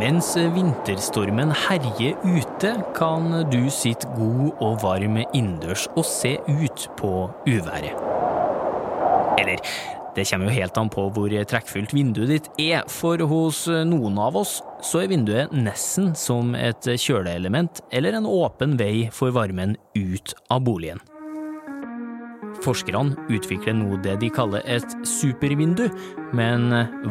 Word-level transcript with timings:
Mens 0.00 0.30
vinterstormen 0.54 1.50
herjer 1.66 2.14
ute, 2.24 2.70
kan 2.96 3.26
du 3.52 3.66
sitte 3.74 4.08
god 4.14 4.62
og 4.62 4.78
varm 4.80 5.18
innendørs 5.20 5.90
og 5.92 6.06
se 6.08 6.38
ut 6.48 6.86
på 6.96 7.10
uværet. 7.44 7.98
Eller, 9.42 9.60
det 10.16 10.24
kommer 10.30 10.48
jo 10.48 10.56
helt 10.56 10.80
an 10.80 10.88
på 10.94 11.04
hvor 11.12 11.34
trekkfullt 11.52 11.92
vinduet 11.92 12.32
ditt 12.32 12.48
er, 12.62 12.88
for 12.88 13.20
hos 13.28 13.66
noen 13.68 14.16
av 14.22 14.40
oss 14.40 14.56
så 14.80 15.02
er 15.02 15.12
vinduet 15.12 15.52
nesten 15.52 16.14
som 16.16 16.56
et 16.56 16.88
kjøleelement 16.96 17.84
eller 17.92 18.16
en 18.16 18.30
åpen 18.30 18.78
vei 18.80 19.10
for 19.12 19.36
varmen 19.36 19.76
ut 19.98 20.36
av 20.48 20.64
boligen. 20.64 21.04
Forskerne 22.64 23.28
utvikler 23.28 23.76
nå 23.76 24.00
det 24.04 24.16
de 24.24 24.32
kaller 24.32 24.64
et 24.64 24.96
supervindu, 25.06 25.90
men 26.36 26.70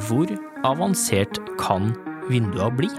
hvor 0.10 0.30
avansert 0.66 1.38
kan 1.62 1.94
vinduene 2.30 2.72
bli? 2.78 2.90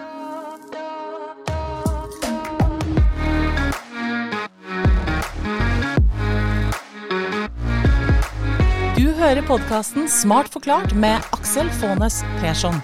Du 8.98 9.10
hører 9.16 9.42
podkasten 9.46 10.08
Smart 10.10 10.50
forklart 10.52 10.94
med 10.98 11.20
Aksel 11.36 11.70
Faanes 11.80 12.22
Persson. 12.40 12.82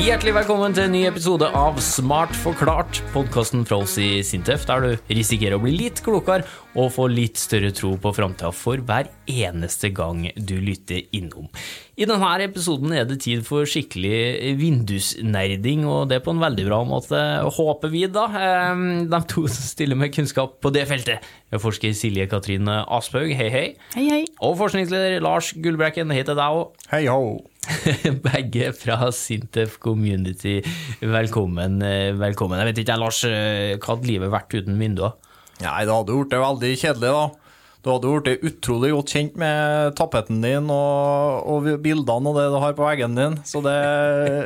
Hjertelig 0.00 0.32
velkommen 0.32 0.72
til 0.72 0.86
en 0.86 0.94
ny 0.94 1.00
episode 1.04 1.44
av 1.52 1.76
Smart 1.84 2.32
forklart, 2.40 3.02
podkasten 3.12 3.66
fra 3.68 3.82
oss 3.82 3.98
i 4.00 4.22
Sintef, 4.24 4.62
der 4.64 4.80
du 4.80 5.10
risikerer 5.12 5.58
å 5.58 5.60
bli 5.60 5.74
litt 5.76 6.00
klokere 6.06 6.46
og 6.72 6.88
få 6.94 7.04
litt 7.12 7.36
større 7.36 7.68
tro 7.76 7.92
på 8.00 8.12
framtida 8.16 8.48
for 8.56 8.80
hver 8.80 9.10
eneste 9.28 9.90
gang 9.92 10.24
du 10.38 10.54
lytter 10.64 11.04
innom. 11.18 11.50
I 11.98 12.06
denne 12.06 12.28
episoden 12.44 12.92
er 12.94 13.06
det 13.08 13.18
tid 13.24 13.42
for 13.46 13.66
skikkelig 13.68 14.52
vindusnerding, 14.60 15.82
og 15.90 16.08
det 16.12 16.20
på 16.24 16.32
en 16.34 16.42
veldig 16.42 16.66
bra 16.68 16.78
måte, 16.86 17.18
håper 17.56 17.90
vi, 17.92 18.04
da. 18.12 18.26
Ehm, 18.38 18.84
de 19.10 19.20
to 19.30 19.46
som 19.50 19.66
stiller 19.66 19.98
med 19.98 20.14
kunnskap 20.14 20.60
på 20.62 20.72
det 20.74 20.86
feltet, 20.88 21.26
er 21.50 21.62
forsker 21.62 21.92
Silje 21.96 22.28
Katrine 22.30 22.84
Asphaug, 22.86 23.32
hei 23.34 23.48
hei. 23.50 23.64
Hei, 23.96 24.06
hei. 24.06 24.20
Og 24.38 24.54
forskningsleder 24.60 25.18
Lars 25.24 25.50
Gullbrekken, 25.58 26.14
hei 26.14 26.22
til 26.22 26.38
deg 26.38 26.60
òg. 26.60 26.78
Hei 26.92 27.02
ho! 27.10 27.40
Begge 28.28 28.70
fra 28.76 29.10
Sintef 29.14 29.76
Community. 29.82 30.60
Velkommen. 31.02 31.82
eh, 31.82 32.14
velkommen. 32.16 32.62
Jeg 32.62 32.70
vet 32.70 32.84
ikke, 32.84 33.00
Lars, 33.02 33.24
eh, 33.28 33.74
hva 33.76 33.96
hadde 33.96 34.08
livet 34.08 34.32
vært 34.32 34.56
uten 34.56 34.78
vinduer? 34.80 35.18
Nei, 35.60 35.84
det 35.84 35.92
hadde 35.92 36.14
gjort 36.16 36.32
det 36.32 36.40
veldig 36.40 36.74
kjedelig, 36.80 37.12
da. 37.18 37.39
Du 37.80 37.88
hadde 37.88 38.10
blitt 38.12 38.42
utrolig 38.44 38.90
godt 38.92 39.12
kjent 39.14 39.36
med 39.40 39.94
tapeten 39.96 40.42
din 40.44 40.66
og, 40.68 41.46
og 41.48 41.68
bildene 41.80 42.28
og 42.28 42.36
det 42.36 42.48
du 42.52 42.58
har 42.60 42.74
på 42.76 42.84
veggen 42.84 43.16
din, 43.16 43.38
så 43.48 43.62
det 43.64 43.76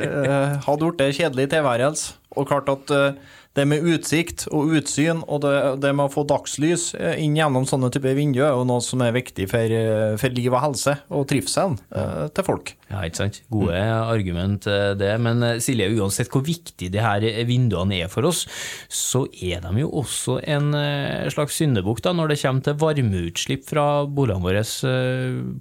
eh, 0.07 0.53
hadde 0.63 0.91
blitt 0.91 1.17
kjedelig 1.19 1.49
tilværelse. 1.51 2.15
Og 2.35 2.47
klart 2.47 2.71
at 2.71 2.93
eh, 2.95 3.17
det 3.55 3.63
med 3.69 3.85
utsikt 3.87 4.45
og 4.51 4.73
utsyn 4.75 5.21
og 5.23 5.41
det, 5.45 5.53
det 5.83 5.93
med 5.95 6.09
å 6.09 6.11
få 6.11 6.25
dagslys 6.27 6.89
eh, 6.99 7.21
inn 7.23 7.37
gjennom 7.37 7.67
sånne 7.67 7.89
typer 7.93 8.17
vinduer 8.17 8.49
er 8.49 8.57
jo 8.57 8.65
noe 8.67 8.83
som 8.83 9.03
er 9.05 9.15
viktig 9.15 9.47
for, 9.51 9.75
eh, 9.77 10.15
for 10.19 10.35
liv 10.35 10.51
og 10.51 10.61
helse 10.63 10.97
og 11.07 11.23
trivselen 11.29 11.77
eh, 11.95 12.25
til 12.35 12.47
folk. 12.47 12.73
Ja, 12.91 13.01
ikke 13.07 13.21
sant. 13.23 13.39
Gode 13.51 13.79
argument, 13.79 14.67
eh, 14.67 14.91
det. 14.99 15.13
Men 15.23 15.45
Silje, 15.63 15.87
uansett 15.95 16.31
hvor 16.33 16.43
viktig 16.45 16.91
de 16.91 17.03
her 17.03 17.23
vinduene 17.47 18.01
er 18.03 18.11
for 18.11 18.27
oss, 18.27 18.43
så 18.91 19.23
er 19.39 19.63
de 19.63 19.85
jo 19.85 19.91
også 20.03 20.41
en 20.43 20.73
slags 21.31 21.55
syndebukk 21.61 22.03
når 22.05 22.33
det 22.33 22.41
kommer 22.41 22.65
til 22.65 22.77
varmeutslipp 22.81 23.63
fra 23.69 23.87
boligene 24.05 24.43
våre. 24.43 24.65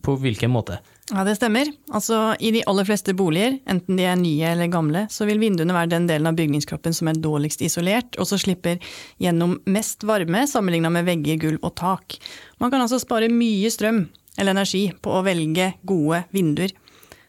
På 0.05 0.19
hvilken 0.21 0.53
måte? 0.53 0.81
Ja, 1.13 1.21
det 1.25 1.35
stemmer. 1.37 1.69
Altså, 1.93 2.33
I 2.41 2.49
de 2.55 2.63
aller 2.65 2.87
fleste 2.89 3.13
boliger, 3.17 3.59
enten 3.69 3.99
de 3.99 4.07
er 4.09 4.17
nye 4.17 4.53
eller 4.55 4.71
gamle, 4.73 5.03
så 5.13 5.27
vil 5.29 5.43
vinduene 5.43 5.75
være 5.77 5.91
den 5.93 6.07
delen 6.09 6.31
av 6.31 6.39
bygningskroppen 6.39 6.97
som 6.97 7.11
er 7.11 7.19
dårligst 7.21 7.61
isolert, 7.67 8.17
og 8.17 8.29
så 8.31 8.39
slipper 8.41 8.81
gjennom 9.21 9.59
mest 9.69 10.07
varme 10.09 10.47
sammenligna 10.49 10.89
med 10.95 11.05
vegger, 11.05 11.37
gulv 11.43 11.61
og 11.61 11.75
tak. 11.77 12.17
Man 12.63 12.73
kan 12.73 12.87
altså 12.87 13.03
spare 13.03 13.29
mye 13.29 13.69
strøm 13.73 14.07
eller 14.39 14.57
energi 14.57 14.87
på 15.05 15.13
å 15.13 15.21
velge 15.27 15.75
gode 15.85 16.25
vinduer. 16.33 16.73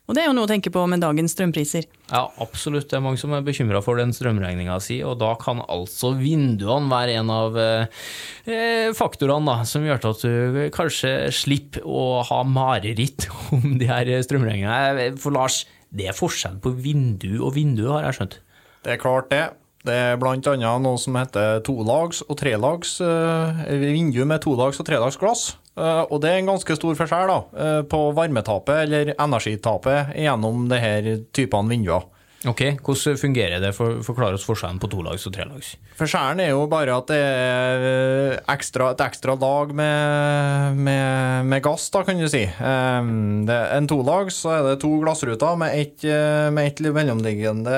Og 0.05 0.13
det 0.13 0.21
er 0.21 0.27
jo 0.29 0.35
noe 0.37 0.45
å 0.45 0.49
tenke 0.49 0.69
på 0.73 0.83
med 0.89 1.01
dagens 1.01 1.33
strømpriser. 1.33 1.87
Ja, 2.11 2.27
absolutt. 2.43 2.87
Det 2.91 2.99
er 2.99 3.03
mange 3.05 3.17
som 3.17 3.33
er 3.33 3.45
bekymra 3.45 3.81
for 3.81 3.97
den 3.97 4.13
strømregninga 4.13 4.77
si, 4.83 4.99
og 5.01 5.17
da 5.21 5.31
kan 5.41 5.63
altså 5.65 6.13
vinduene 6.19 6.91
være 6.91 7.17
en 7.21 7.31
av 7.33 7.57
eh, 7.57 8.91
faktorene 8.97 9.49
da, 9.49 9.65
som 9.65 9.85
gjør 9.87 10.09
at 10.11 10.21
du 10.21 10.61
kanskje 10.75 11.15
slipper 11.33 11.87
å 11.89 12.21
ha 12.29 12.43
mareritt 12.45 13.27
om 13.55 13.79
de 13.81 13.89
her 13.89 14.13
strømregningene. 14.27 15.15
For 15.21 15.33
Lars, 15.33 15.63
det 15.89 16.11
er 16.11 16.17
forskjell 16.17 16.61
på 16.61 16.75
vindu 16.77 17.39
og 17.39 17.55
vindu, 17.57 17.87
har 17.89 18.09
jeg 18.09 18.19
skjønt. 18.19 18.41
Det 18.85 18.93
er 18.93 19.01
klart 19.01 19.31
det. 19.33 19.45
Det 19.85 19.93
er 19.93 20.17
annet 20.17 20.81
noe 20.81 20.97
som 20.97 21.17
heter 21.17 21.59
tolags 21.65 22.23
og 22.25 22.37
trelags 22.39 22.97
eh, 23.05 23.65
vindu 23.81 24.23
med 24.25 24.41
tolags 24.45 24.81
og 24.81 24.87
trelags 24.87 25.17
glass. 25.21 25.51
Eh, 25.75 26.03
og 26.07 26.21
det 26.23 26.31
er 26.31 26.39
en 26.39 26.51
ganske 26.53 26.77
stor 26.77 26.95
forskjell 26.95 27.31
da, 27.31 27.39
eh, 27.59 27.81
på 27.91 28.01
varmetapet 28.15 28.85
eller 28.85 29.13
energitapet 29.15 30.15
gjennom 30.15 30.67
disse 30.71 31.17
typene 31.35 31.73
vinduer. 31.73 32.07
Ok, 32.45 32.61
Hvordan 32.85 33.17
fungerer 33.19 33.59
det? 33.63 33.71
For, 33.75 33.99
forklar 34.05 34.37
oss 34.37 34.45
forskjellen 34.47 34.79
på 34.81 34.89
tolags 34.91 35.25
og 35.27 35.33
trelags. 35.35 35.73
Forskjellen 35.97 36.43
er 36.43 36.51
jo 36.53 36.65
bare 36.71 36.93
at 36.95 37.09
det 37.09 37.19
er 37.19 37.85
eh, 37.89 38.37
ekstra, 38.53 38.91
et 38.93 39.03
ekstra 39.05 39.35
lag 39.39 39.73
med, 39.75 40.77
med, 40.77 41.49
med 41.49 41.63
gass, 41.65 41.89
da, 41.93 42.03
kan 42.05 42.21
du 42.21 42.27
si. 42.31 42.43
Um, 42.59 43.43
det, 43.49 43.57
en 43.75 43.89
tolags 43.89 44.37
så 44.45 44.53
er 44.55 44.69
det 44.69 44.77
to 44.83 44.93
glassruter 45.01 45.57
med 45.59 45.73
ett 45.75 46.05
et 46.05 46.81
mellomliggende 46.93 47.75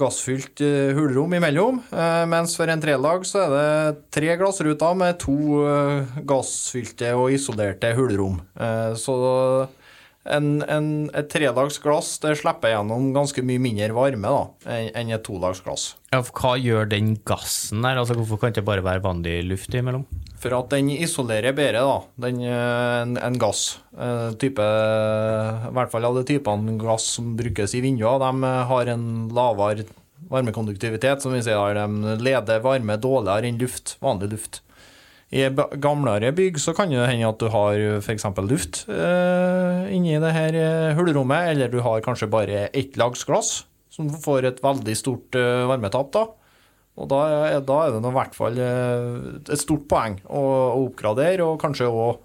gassfylt 0.00 0.60
hullrom 0.60 1.14
hulrom 1.14 1.34
imellom. 1.34 1.80
Uh, 1.92 2.24
mens 2.28 2.56
for 2.58 2.70
en 2.70 2.82
trelag 2.82 3.24
så 3.28 3.44
er 3.44 3.54
det 3.54 4.10
tre 4.14 4.34
glassruter 4.40 4.98
med 4.98 5.18
to 5.22 5.36
uh, 5.64 6.18
gassfylte 6.26 7.14
og 7.16 7.32
isolerte 7.34 7.94
hulrom. 7.96 8.40
Uh, 8.58 8.92
så 8.98 9.16
en, 10.24 10.62
en, 10.64 10.86
et 11.12 11.28
tredagsglass 11.28 12.16
det 12.22 12.36
slipper 12.40 12.72
gjennom 12.72 13.10
ganske 13.14 13.44
mye 13.44 13.60
mindre 13.60 13.92
varme 13.96 14.30
da, 14.32 14.76
enn 14.96 15.12
et 15.12 15.24
todagsglass. 15.26 15.94
Ja, 16.14 16.22
hva 16.24 16.54
gjør 16.60 16.88
den 16.88 17.14
gassen 17.26 17.84
der? 17.84 18.00
Altså, 18.00 18.16
Hvorfor 18.16 18.40
kan 18.40 18.52
det 18.52 18.62
ikke 18.62 18.70
bare 18.70 18.86
være 18.86 19.04
vanlig 19.04 19.42
luft 19.48 19.74
imellom? 19.76 20.06
For 20.40 20.56
at 20.56 20.72
den 20.72 20.90
isolerer 20.92 21.56
bedre, 21.56 21.84
da, 21.84 21.98
den, 22.26 22.40
eh, 22.44 23.02
en, 23.02 23.18
en 23.20 23.38
gass. 23.40 23.78
Eh, 23.96 24.30
type, 24.40 24.64
I 24.64 25.74
hvert 25.76 25.92
fall 25.92 26.08
alle 26.08 26.24
typene 26.28 26.78
gass 26.80 27.10
som 27.18 27.34
brukes 27.38 27.76
i 27.76 27.84
vinduer, 27.84 28.20
de 28.20 28.54
har 28.70 28.92
en 28.92 29.06
lavere 29.34 29.86
varmekonduktivitet, 30.30 31.20
som 31.22 31.34
vi 31.36 31.42
sier 31.44 31.76
de 31.76 32.16
leder 32.24 32.62
varme 32.64 32.96
dårligere 33.00 33.50
enn 33.50 33.60
luft, 33.60 33.96
vanlig 34.04 34.32
luft. 34.32 34.63
I 35.34 35.48
gamlere 35.82 36.30
bygg 36.36 36.60
så 36.62 36.70
kan 36.76 36.92
det 36.92 37.08
hende 37.08 37.26
at 37.26 37.40
du 37.40 37.48
har 37.50 37.80
f.eks. 37.98 38.26
luft 38.46 38.84
eh, 38.86 39.88
inni 39.96 40.14
det 40.22 40.30
her 40.36 40.58
hullrommet, 40.94 41.50
eller 41.50 41.72
du 41.72 41.80
har 41.82 42.04
kanskje 42.04 42.30
bare 42.30 42.68
ett 42.70 42.94
lags 43.00 43.24
glass, 43.26 43.64
som 43.90 44.10
får 44.10 44.46
et 44.46 44.62
veldig 44.62 44.94
stort 44.98 45.38
eh, 45.38 45.64
varmetap. 45.70 46.12
da. 46.14 46.26
Og 46.94 47.10
da 47.10 47.18
da 47.66 47.80
er 47.82 47.96
det 47.96 48.06
i 48.06 48.14
hvert 48.14 48.36
fall 48.38 48.60
eh, 48.62 49.18
et 49.42 49.58
stort 49.60 49.88
poeng 49.90 50.20
å, 50.28 50.44
å 50.76 50.84
oppgradere, 50.86 51.42
og 51.42 51.58
kanskje 51.62 51.90
òg 51.90 52.22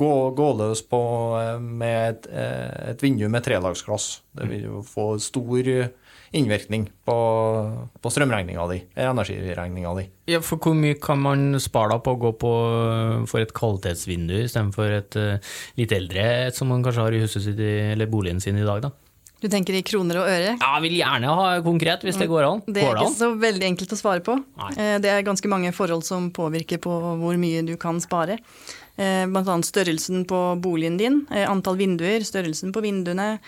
gå, 0.00 0.12
gå 0.34 0.48
løs 0.58 0.82
på 0.90 1.00
eh, 1.38 1.56
med 1.60 2.14
et, 2.14 2.30
eh, 2.32 2.90
et 2.92 3.02
vindu 3.04 3.28
med 3.30 3.44
trelagsglass. 3.46 4.10
Det 4.36 4.48
vil 4.50 4.66
jo 4.66 4.82
få 4.86 5.12
stor 5.22 5.70
eh, 5.70 5.92
innvirkning 6.32 6.84
på, 7.06 7.14
på 8.00 8.10
strømregninga 8.14 8.66
di, 8.70 8.78
energiregninga 9.02 9.94
di. 9.98 10.04
Ja, 10.30 10.38
for 10.44 10.60
Hvor 10.62 10.76
mye 10.78 10.94
kan 11.02 11.18
man 11.24 11.58
spare 11.62 11.96
da 11.96 11.98
på 12.04 12.14
å 12.14 12.20
gå 12.22 12.32
på 12.38 12.52
for 13.30 13.42
et 13.42 13.52
kvalitetsvindu 13.56 14.36
istedenfor 14.44 14.94
et 15.00 15.18
uh, 15.18 15.54
litt 15.80 15.92
eldre 15.96 16.26
et 16.46 16.54
som 16.58 16.70
man 16.70 16.84
kanskje 16.86 17.02
har 17.08 17.16
i 17.18 17.22
huset 17.24 17.42
sitt 17.48 17.58
i- 17.58 17.92
eller 17.96 18.06
boligen 18.06 18.40
sin 18.40 18.56
i 18.60 18.66
dag? 18.66 18.82
da? 18.86 18.92
Du 19.40 19.48
tenker 19.48 19.72
i 19.72 19.80
kroner 19.82 20.18
og 20.20 20.26
øre? 20.28 20.50
Ja, 20.60 20.70
Jeg 20.76 20.82
vil 20.84 20.98
gjerne 21.00 21.30
ha 21.34 21.44
konkret, 21.64 22.02
hvis 22.04 22.18
det 22.20 22.28
går 22.28 22.44
an. 22.44 22.62
Det 22.68 22.82
er 22.84 22.98
ikke 23.00 23.16
så 23.16 23.30
veldig 23.40 23.66
enkelt 23.70 23.94
å 23.96 23.96
svare 23.96 24.20
på. 24.20 24.34
Nei. 24.60 24.72
Eh, 24.76 24.98
Det 25.00 25.08
er 25.08 25.22
ganske 25.24 25.48
mange 25.48 25.72
forhold 25.72 26.04
som 26.04 26.30
påvirker 26.30 26.76
på 26.78 26.92
hvor 27.22 27.38
mye 27.40 27.64
du 27.64 27.76
kan 27.80 27.96
spare. 28.04 28.36
Eh, 28.96 29.22
annet 29.22 29.68
størrelsen 29.68 30.24
på 30.28 30.38
boligen 30.60 30.98
din, 30.98 31.26
eh, 31.30 31.50
antall 31.50 31.76
vinduer, 31.76 32.20
størrelsen 32.20 32.72
på 32.72 32.80
vinduene, 32.80 33.38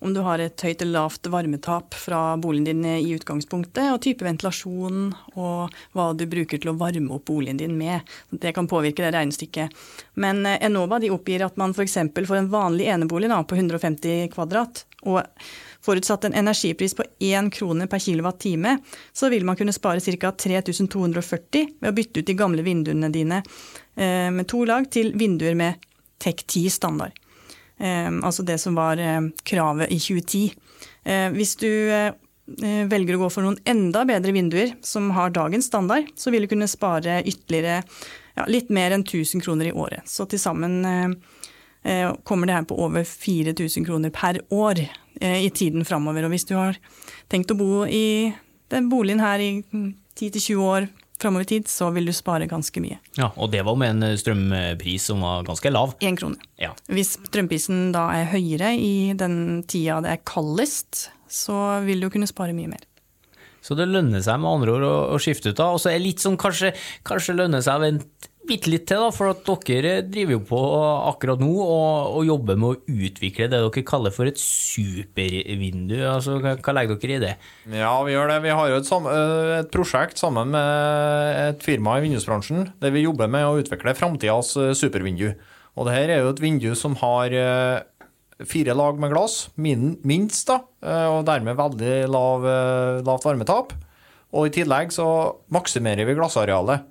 om 0.00 0.14
du 0.14 0.20
har 0.24 0.40
et 0.40 0.60
høyt 0.64 0.80
eller 0.82 0.92
lavt 0.92 1.28
varmetap 1.28 1.94
fra 1.94 2.36
boligen 2.40 2.64
din 2.64 2.84
i 2.84 3.14
utgangspunktet, 3.14 3.92
og 3.92 4.00
type 4.00 4.24
ventilasjon, 4.24 5.10
og 5.36 5.74
hva 5.92 6.06
du 6.16 6.24
bruker 6.30 6.60
til 6.60 6.72
å 6.72 6.76
varme 6.80 7.12
opp 7.12 7.26
boligen 7.28 7.60
din 7.60 7.76
med. 7.76 8.00
Det 8.30 8.54
kan 8.56 8.68
påvirke 8.68 9.04
det 9.04 9.12
regnestykket. 9.16 9.74
Men 10.14 10.44
eh, 10.46 10.60
Enova 10.64 11.00
de 11.00 11.12
oppgir 11.12 11.44
at 11.44 11.58
man 11.60 11.74
f.eks. 11.76 11.98
for 12.24 12.38
en 12.38 12.52
vanlig 12.52 12.88
enebolig 12.88 13.28
da, 13.28 13.42
på 13.44 13.58
150 13.58 14.30
kvadrat, 14.32 14.84
og 15.02 15.22
forutsatt 15.84 16.26
en 16.28 16.34
energipris 16.36 16.94
på 16.96 17.04
1 17.24 17.50
krone 17.56 17.86
per 17.88 17.98
kilowattime, 17.98 18.78
så 19.12 19.30
vil 19.32 19.44
man 19.48 19.56
kunne 19.56 19.72
spare 19.72 20.00
ca. 20.00 20.32
3240 20.32 21.76
ved 21.80 21.88
å 21.88 21.96
bytte 21.96 22.20
ut 22.20 22.28
de 22.28 22.36
gamle 22.36 22.64
vinduene 22.64 23.12
dine 23.12 23.40
eh, 23.40 23.79
med 23.96 24.46
to 24.48 24.62
lag 24.64 24.86
til 24.92 25.10
vinduer 25.18 25.56
med 25.58 25.82
TEK10 26.22 26.70
standard. 26.70 27.16
Eh, 27.80 28.12
altså 28.22 28.42
det 28.42 28.58
som 28.60 28.76
var 28.76 29.00
eh, 29.00 29.20
kravet 29.44 29.92
i 29.92 29.98
2010. 29.98 30.42
Eh, 31.04 31.28
hvis 31.32 31.56
du 31.60 31.70
eh, 31.70 32.12
eh, 32.60 32.82
velger 32.90 33.16
å 33.16 33.22
gå 33.24 33.30
for 33.32 33.46
noen 33.46 33.60
enda 33.68 34.04
bedre 34.08 34.34
vinduer 34.36 34.74
som 34.84 35.10
har 35.16 35.32
dagens 35.34 35.70
standard, 35.70 36.10
så 36.16 36.32
vil 36.32 36.44
du 36.44 36.52
kunne 36.52 36.68
spare 36.70 37.22
ytterligere 37.24 37.80
ja, 38.36 38.46
litt 38.52 38.68
mer 38.72 38.96
enn 38.96 39.06
1000 39.06 39.44
kroner 39.44 39.70
i 39.70 39.74
året. 39.74 40.04
Så 40.08 40.28
til 40.28 40.42
sammen 40.42 40.84
eh, 40.84 41.08
eh, 41.88 42.12
kommer 42.28 42.50
det 42.50 42.58
her 42.58 42.68
på 42.68 42.78
over 42.84 43.06
4000 43.08 43.88
kroner 43.88 44.12
per 44.14 44.42
år 44.52 44.84
eh, 44.84 45.40
i 45.46 45.50
tiden 45.50 45.88
framover. 45.88 46.28
Og 46.28 46.36
hvis 46.36 46.48
du 46.50 46.56
har 46.58 46.76
tenkt 47.32 47.54
å 47.54 47.58
bo 47.58 47.86
i 47.88 48.30
den 48.70 48.92
boligen 48.92 49.24
her 49.24 49.40
i 49.40 49.54
mm, 49.64 49.94
10-20 50.20 50.66
år 50.68 50.90
framover 51.22 51.46
i 51.46 51.50
tid, 51.54 51.70
så 51.70 51.90
vil 51.94 52.08
du 52.08 52.12
spare 52.16 52.48
ganske 52.50 52.82
mye. 52.82 52.98
Ja, 53.18 53.30
og 53.36 53.52
det 53.52 53.62
var 53.66 53.78
med 53.80 53.96
en 54.00 54.18
strømpris 54.20 55.08
som 55.10 55.24
var 55.24 55.46
ganske 55.48 55.72
lav. 55.72 55.94
Én 56.04 56.18
krone. 56.18 56.40
Ja. 56.60 56.72
Hvis 56.90 57.14
strømprisen 57.28 57.90
da 57.96 58.08
er 58.18 58.30
høyere 58.32 58.74
i 58.76 59.12
den 59.18 59.62
tida 59.70 60.00
det 60.04 60.14
er 60.16 60.22
kaldest, 60.28 61.08
så 61.30 61.80
vil 61.86 62.02
du 62.02 62.10
kunne 62.12 62.28
spare 62.30 62.56
mye 62.56 62.72
mer. 62.72 62.86
Så 63.60 63.76
det 63.76 63.90
lønner 63.90 64.22
seg 64.24 64.40
med 64.40 64.50
andre 64.56 64.72
ord 64.78 64.86
å, 64.88 64.94
å 65.14 65.20
skifte 65.20 65.52
ut. 65.52 65.58
da, 65.58 65.68
Og 65.74 65.82
så 65.82 65.90
er 65.92 65.98
det 65.98 66.06
litt 66.06 66.22
som 66.22 66.38
kanskje, 66.40 66.72
kanskje 67.06 67.36
lønner 67.36 67.60
seg 67.64 67.76
å 67.76 67.84
vente 67.84 68.29
bitte 68.50 68.70
litt 68.72 68.86
til, 68.90 69.02
da, 69.04 69.10
for 69.14 69.30
at 69.30 69.46
dere 69.68 70.00
driver 70.06 70.34
jo 70.34 70.40
på 70.48 70.60
akkurat 71.10 71.42
nå 71.42 71.50
og, 71.62 72.16
og 72.18 72.26
jobber 72.26 72.58
med 72.58 72.68
å 72.70 72.96
utvikle 73.06 73.48
det 73.50 73.60
dere 73.62 73.84
kaller 73.86 74.14
for 74.14 74.30
et 74.30 74.40
supervindu. 74.40 75.96
Altså, 76.08 76.38
hva, 76.42 76.74
legger 76.76 76.98
dere 77.00 77.16
i 77.16 77.22
det? 77.22 77.32
Ja, 77.70 77.92
vi 78.06 78.16
gjør 78.16 78.32
det. 78.32 78.40
Vi 78.46 78.56
har 78.58 78.72
jo 78.72 78.80
et, 78.80 78.90
øh, 78.98 79.52
et 79.60 79.70
prosjekt 79.74 80.20
sammen 80.20 80.52
med 80.54 81.40
et 81.44 81.64
firma 81.64 81.98
i 81.98 82.04
vindusbransjen 82.06 82.72
der 82.82 82.94
vi 82.94 83.04
jobber 83.06 83.30
med 83.30 83.46
å 83.46 83.56
utvikle 83.62 83.96
framtidas 83.98 84.52
øh, 84.58 84.74
supervindu. 84.76 85.30
Og 85.78 85.86
det 85.86 85.96
her 85.96 86.14
er 86.16 86.24
jo 86.24 86.34
et 86.34 86.42
vindu 86.42 86.70
som 86.78 86.96
har 87.00 87.32
øh, 87.32 87.80
fire 88.50 88.74
lag 88.74 88.98
med 88.98 89.12
glass, 89.12 89.50
minst, 89.60 90.48
da, 90.48 90.62
og 91.12 91.26
dermed 91.28 91.58
veldig 91.58 91.96
lav, 92.08 92.46
lavt 93.04 93.26
varmetap. 93.28 93.74
Og 94.32 94.48
i 94.48 94.52
tillegg 94.54 94.94
så 94.94 95.04
maksimerer 95.52 96.08
vi 96.08 96.14
glassarealet. 96.16 96.86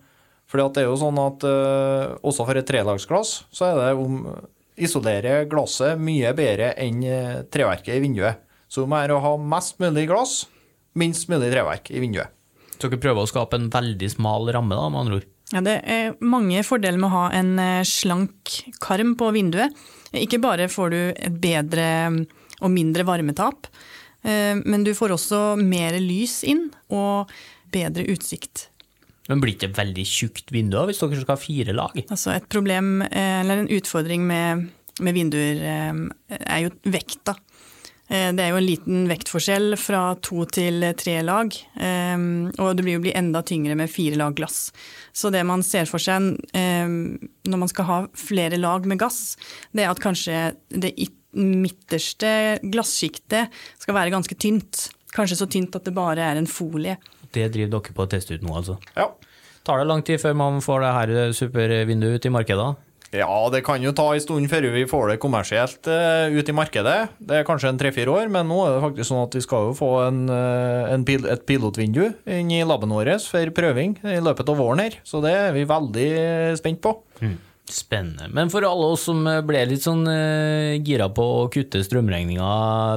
Fordi 0.49 0.65
at 0.65 0.77
det 0.77 0.83
er 0.83 0.89
jo 0.89 0.97
sånn 0.97 1.19
at 1.21 1.45
uh, 1.45 2.15
også 2.25 2.45
for 2.47 2.57
et 2.57 2.65
trelagsglass 2.65 3.33
så 3.53 3.67
er 3.69 3.77
det 3.77 3.91
om 4.01 4.23
isolere 4.79 5.43
glasset 5.49 5.99
mye 6.01 6.31
bedre 6.37 6.71
enn 6.79 7.03
øh, 7.03 7.41
treverket 7.51 7.97
i 7.97 8.03
vinduet. 8.03 8.39
Så 8.69 8.85
om 8.85 8.95
er 8.95 9.11
å 9.11 9.21
ha 9.23 9.33
mest 9.41 9.79
mulig 9.81 10.05
glass, 10.09 10.45
minst 10.99 11.29
mulig 11.31 11.49
treverk 11.51 11.89
i 11.91 12.01
vinduet. 12.01 12.31
Så 12.77 12.87
dere 12.87 13.01
prøver 13.01 13.25
å 13.25 13.29
skape 13.29 13.59
en 13.59 13.67
veldig 13.73 14.09
smal 14.13 14.47
ramme, 14.55 14.77
da, 14.77 14.87
med 14.87 15.01
andre 15.01 15.19
ord. 15.19 15.29
Ja, 15.49 15.63
det 15.65 15.75
er 15.89 16.13
mange 16.21 16.61
fordeler 16.63 17.01
med 17.01 17.09
å 17.09 17.15
ha 17.15 17.27
en 17.35 17.55
eh, 17.59 17.85
slank 17.87 18.53
karm 18.83 19.15
på 19.19 19.31
vinduet. 19.35 19.73
Ikke 20.15 20.39
bare 20.41 20.69
får 20.71 20.93
du 20.93 20.99
et 21.11 21.39
bedre 21.41 21.87
og 22.59 22.71
mindre 22.73 23.05
varmetap, 23.07 23.67
eh, 24.23 24.55
men 24.61 24.85
du 24.85 24.93
får 24.95 25.17
også 25.17 25.41
mer 25.59 25.97
lys 25.99 26.43
inn 26.47 26.67
og 26.93 27.33
bedre 27.73 28.05
utsikt. 28.13 28.69
Men 29.29 29.41
blir 29.43 29.59
det 29.61 29.75
veldig 29.77 30.05
tjukt 30.09 30.49
vindu 30.53 30.79
hvis 30.89 31.01
dere 31.03 31.21
skal 31.21 31.35
ha 31.35 31.41
fire 31.41 31.75
lag? 31.77 31.99
Altså 32.09 32.33
et 32.33 32.47
problem, 32.49 33.03
eh, 33.05 33.41
eller 33.43 33.61
en 33.61 33.71
utfordring 33.77 34.25
med, 34.25 34.65
med 35.05 35.15
vinduer, 35.15 35.61
eh, 35.61 36.39
er 36.39 36.65
jo 36.65 36.73
vekta. 36.89 37.35
Eh, 38.09 38.31
Det 38.33 38.41
er 38.41 38.49
jo 38.49 38.57
en 38.57 38.65
liten 38.65 39.05
vektforskjell 39.09 39.77
fra 39.77 40.15
to 40.25 40.47
til 40.49 40.81
tre 40.97 41.19
lag, 41.21 41.53
og 41.53 42.71
det 42.75 42.83
blir 42.83 42.97
jo 42.97 43.03
bli 43.05 43.13
enda 43.13 43.43
tyngre 43.45 43.77
med 43.77 43.91
fire 43.93 44.17
lag 44.17 44.33
glass. 44.35 44.71
Så 45.13 45.29
det 45.31 45.45
man 45.45 45.61
ser 45.61 45.85
for 45.85 46.01
seg 46.01 46.33
når 46.53 47.57
man 47.57 47.69
skal 47.69 47.85
ha 47.85 47.99
flere 48.17 48.57
lag 48.57 48.85
med 48.89 48.97
gass, 48.97 49.37
det 49.73 49.85
er 49.85 49.91
at 49.93 50.01
kanskje 50.01 50.55
det 50.73 50.95
midterste 51.37 52.59
glassjiktet 52.65 53.53
skal 53.77 53.93
være 53.93 54.09
ganske 54.09 54.35
tynt. 54.41 54.89
Kanskje 55.13 55.37
så 55.37 55.45
tynt 55.49 55.75
at 55.77 55.85
det 55.85 55.93
bare 55.93 56.25
er 56.31 56.41
en 56.41 56.49
folie. 56.49 56.97
Det 57.35 57.47
driver 57.53 57.73
dere 57.77 57.95
på 57.95 58.05
å 58.05 58.11
teste 58.11 58.35
ut 58.37 58.45
nå, 58.45 58.53
altså. 58.61 58.77
Ja. 58.97 59.11
Tar 59.67 59.81
det 59.81 59.89
lang 59.89 60.03
tid 60.05 60.21
før 60.21 60.37
man 60.39 60.61
får 60.65 60.85
det 60.85 60.93
her 60.95 61.33
supervinduet 61.37 62.19
ut 62.19 62.29
i 62.29 62.33
markedet? 62.33 62.69
Ja, 63.09 63.49
det 63.49 63.63
kan 63.65 63.81
jo 63.81 63.89
ta 63.97 64.11
en 64.13 64.21
stund 64.21 64.51
før 64.51 64.67
vi 64.69 64.83
får 64.89 65.07
det 65.09 65.17
kommersielt 65.21 65.87
uh, 65.89 66.29
ut 66.29 66.49
i 66.49 66.53
markedet. 66.53 66.97
Det 67.17 67.39
er 67.39 67.47
kanskje 67.47 67.71
en 67.71 67.79
tre-fire 67.81 68.13
år, 68.13 68.29
men 68.29 68.45
nå 68.49 68.59
er 68.65 68.75
det 68.75 68.83
faktisk 68.83 69.09
sånn 69.09 69.23
at 69.23 69.37
vi 69.37 69.41
skal 69.45 69.69
jo 69.69 69.75
få 69.77 69.89
en, 70.05 70.21
eh, 70.29 70.93
en 70.93 71.05
pil, 71.07 71.25
et 71.25 71.41
pilotvindu 71.49 72.03
inn 72.29 72.53
i 72.53 72.61
laben 72.61 72.93
vår 72.93 73.15
for 73.25 73.53
prøving 73.57 73.97
i 74.05 74.19
løpet 74.21 74.53
av 74.53 74.61
våren 74.61 74.83
her. 74.85 74.99
Så 75.01 75.23
det 75.25 75.33
er 75.33 75.55
vi 75.57 75.65
veldig 75.69 76.09
spent 76.61 76.83
på. 76.85 76.99
Spennende. 77.69 78.25
Men 78.33 78.49
for 78.49 78.65
alle 78.65 78.87
oss 78.95 79.03
som 79.05 79.21
ble 79.45 79.61
litt 79.69 79.83
sånn 79.85 80.01
uh, 80.09 80.73
gira 80.81 81.09
på 81.13 81.25
å 81.43 81.43
kutte 81.53 81.83
strømregninga 81.85 82.47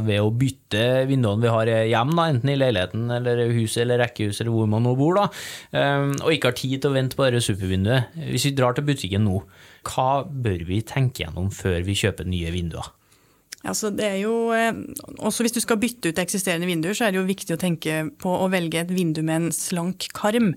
ved 0.06 0.22
å 0.24 0.30
bytte 0.32 1.04
vinduene 1.10 1.44
vi 1.44 1.52
har 1.52 1.72
hjem, 1.90 2.14
da, 2.16 2.28
enten 2.32 2.52
i 2.54 2.56
leiligheten 2.56 3.12
eller 3.18 3.44
huset 3.52 3.82
eller 3.84 4.00
rekkehuset 4.06 4.46
eller 4.46 4.56
hvor 4.56 4.70
man 4.72 4.86
nå 4.86 4.94
bor, 4.96 5.20
da, 5.20 5.28
um, 5.76 6.16
og 6.22 6.32
ikke 6.32 6.52
har 6.52 6.58
tid 6.62 6.78
til 6.78 6.88
å 6.88 6.96
vente 6.96 7.18
på 7.18 7.28
dette 7.28 7.44
supervinduet, 7.44 8.16
hvis 8.30 8.48
vi 8.48 8.56
drar 8.56 8.78
til 8.78 8.88
butikken 8.88 9.28
nå, 9.28 9.44
hva 9.92 10.10
bør 10.24 10.64
vi 10.68 10.80
tenke 10.88 11.26
gjennom 11.26 11.52
før 11.52 11.82
vi 11.84 11.98
kjøper 11.98 12.28
nye 12.32 12.54
vinduer? 12.54 12.88
Altså 13.62 13.92
det 13.94 14.06
er 14.06 14.16
jo, 14.24 14.50
eh, 14.56 14.74
også 15.22 15.44
hvis 15.44 15.54
du 15.54 15.60
skal 15.62 15.78
bytte 15.78 16.10
ut 16.10 16.18
eksisterende 16.18 16.66
vinduer, 16.66 16.96
så 16.98 17.06
er 17.06 17.12
det 17.14 17.20
jo 17.20 17.28
viktig 17.28 17.54
å 17.54 17.60
tenke 17.60 18.00
på 18.22 18.32
å 18.34 18.48
velge 18.50 18.80
et 18.80 18.90
vindu 18.90 19.22
med 19.22 19.36
en 19.36 19.54
slank 19.54 20.08
karm. 20.16 20.52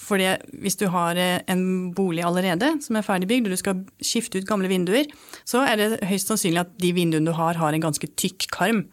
For 0.00 0.20
hvis 0.20 0.76
du 0.80 0.86
har 0.92 1.16
eh, 1.20 1.40
en 1.48 1.92
bolig 1.96 2.24
allerede 2.26 2.74
som 2.84 2.98
er 2.98 3.06
ferdigbygd, 3.06 3.48
og 3.48 3.56
du 3.56 3.60
skal 3.60 3.84
skifte 4.04 4.40
ut 4.40 4.48
gamle 4.48 4.68
vinduer, 4.72 5.08
så 5.48 5.64
er 5.64 5.80
det 5.80 6.02
høyst 6.10 6.32
sannsynlig 6.32 6.66
at 6.66 6.74
de 6.82 6.92
vinduene 6.96 7.28
du 7.30 7.36
har, 7.36 7.56
har 7.60 7.76
en 7.76 7.86
ganske 7.88 8.12
tykk 8.20 8.50
karm. 8.52 8.84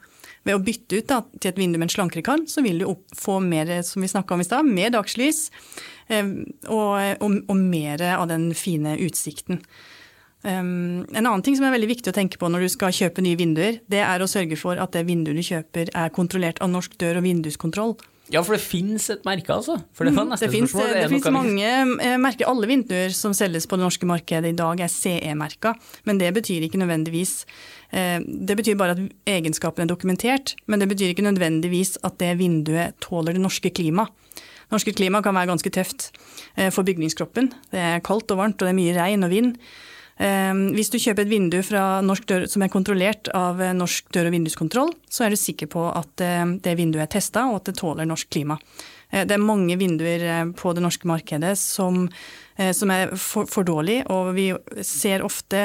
Ved 0.48 0.56
å 0.56 0.64
bytte 0.64 1.02
ut 1.02 1.10
da, 1.10 1.19
til 1.36 1.52
et 1.52 1.60
vindu 1.60 1.75
med 1.75 1.90
en 1.90 1.96
slankere 1.98 2.24
karm, 2.24 2.48
så 2.48 2.64
vil 2.64 2.80
du 2.80 2.88
få 3.19 3.42
mer, 3.44 3.81
som 3.84 4.00
vi 4.00 4.08
om 4.16 4.44
i 4.44 4.48
sted, 4.48 4.72
mer 4.72 4.96
dagslys 4.96 5.50
eh, 6.08 6.24
og, 6.72 7.19
og, 7.19 7.38
og 7.52 7.56
mer 7.60 8.08
av 8.16 8.30
den 8.31 8.54
fine 8.56 8.96
utsikten. 8.96 9.60
Um, 10.45 11.01
en 11.18 11.25
annen 11.25 11.42
ting 11.44 11.56
som 11.57 11.66
er 11.66 11.74
veldig 11.74 11.89
viktig 11.89 12.12
å 12.12 12.16
tenke 12.16 12.38
på 12.39 12.48
når 12.51 12.68
du 12.68 12.69
skal 12.69 12.94
kjøpe 12.94 13.24
nye 13.25 13.36
vinduer, 13.39 13.80
det 13.89 14.04
er 14.06 14.22
å 14.22 14.28
sørge 14.30 14.56
for 14.60 14.78
at 14.80 14.94
det 14.94 15.07
vinduet 15.07 15.36
du 15.36 15.42
kjøper 15.44 15.89
er 15.98 16.13
kontrollert 16.13 16.62
av 16.62 16.69
Norsk 16.72 16.94
dør- 17.01 17.18
og 17.19 17.25
vinduskontroll. 17.25 17.95
Ja, 18.30 18.42
for 18.44 18.57
det 18.57 18.62
finnes 18.68 19.06
et 19.10 19.24
merke, 19.24 19.48
altså. 19.56 19.78
For 19.95 20.04
det 20.04 20.12
var 20.13 20.25
neste 20.28 20.45
Mm, 20.45 20.51
Det 20.51 20.56
finnes, 20.57 20.72
spørsmål. 20.74 20.94
det 20.94 21.04
Er 21.04 21.10
finnes 21.10 21.31
mange 21.31 22.01
eh, 22.04 22.18
merker. 22.19 22.45
Alle 22.51 22.68
vinduer 22.68 23.10
som 23.16 23.31
selges 23.34 23.66
på 23.66 23.78
det 23.80 23.86
norske 23.88 24.06
markedet 24.06 24.51
i 24.51 24.56
dag 24.56 24.81
er 24.84 24.92
CE-merka, 24.92 25.74
men 26.06 26.18
det 26.19 26.34
betyr 26.36 26.68
ikke 26.68 26.78
nødvendigvis 26.81 27.45
eh, 27.94 28.19
Det 28.19 28.57
betyr 28.57 28.75
bare 28.75 28.98
at 28.98 29.00
egenskapene 29.25 29.88
er 29.88 29.94
dokumentert, 29.95 30.56
men 30.68 30.80
det 30.80 30.90
betyr 30.90 31.16
ikke 31.16 31.23
nødvendigvis 31.23 31.97
at 32.04 32.18
det 32.19 32.38
vinduet 32.38 33.00
tåler 33.00 33.31
det 33.33 33.42
norske 33.42 33.71
klimaet. 33.71 34.11
Norske 34.69 34.92
klima 34.94 35.21
kan 35.23 35.33
være 35.33 35.47
ganske 35.47 35.71
tøft 35.71 36.11
eh, 36.57 36.69
for 36.69 36.83
bygningskroppen. 36.83 37.54
Det 37.71 37.80
er 37.80 38.02
kaldt 38.04 38.30
og 38.35 38.38
varmt, 38.44 38.59
og 38.59 38.68
det 38.68 38.73
er 38.76 38.81
mye 38.83 38.97
regn 39.00 39.23
og 39.23 39.31
vind. 39.31 39.56
Eh, 40.18 40.54
Hvis 40.74 40.90
du 40.90 40.97
kjøper 40.97 41.26
et 41.26 41.30
vindu 41.30 41.59
fra 41.66 42.02
norsk 42.02 42.26
dør, 42.30 42.45
som 42.50 42.64
er 42.66 42.71
kontrollert 42.74 43.30
av 43.38 43.59
eh, 43.62 43.74
Norsk 43.78 44.09
dør- 44.16 44.30
og 44.31 44.33
vinduskontroll, 44.33 44.94
så 45.09 45.26
er 45.28 45.30
du 45.33 45.38
sikker 45.38 45.69
på 45.69 45.83
at 45.94 46.24
eh, 46.26 46.45
det 46.64 46.74
vinduet 46.80 47.04
er 47.06 47.12
testa, 47.19 47.45
og 47.52 47.59
at 47.62 47.69
det 47.69 47.76
tåler 47.78 48.07
norsk 48.09 48.30
klima. 48.33 48.57
Eh, 49.12 49.26
Det 49.30 49.36
er 49.38 49.44
mange 49.44 49.78
vinduer 49.78 50.52
på 50.57 50.74
det 50.74 50.81
norske 50.81 51.06
markedet 51.07 51.54
som, 51.57 52.07
som 52.57 52.90
er 52.92 53.14
for, 53.16 53.45
for 53.45 53.64
dårlige, 53.64 54.07
og 54.09 54.33
vi 54.36 54.50
ser 54.81 55.21
ofte 55.24 55.62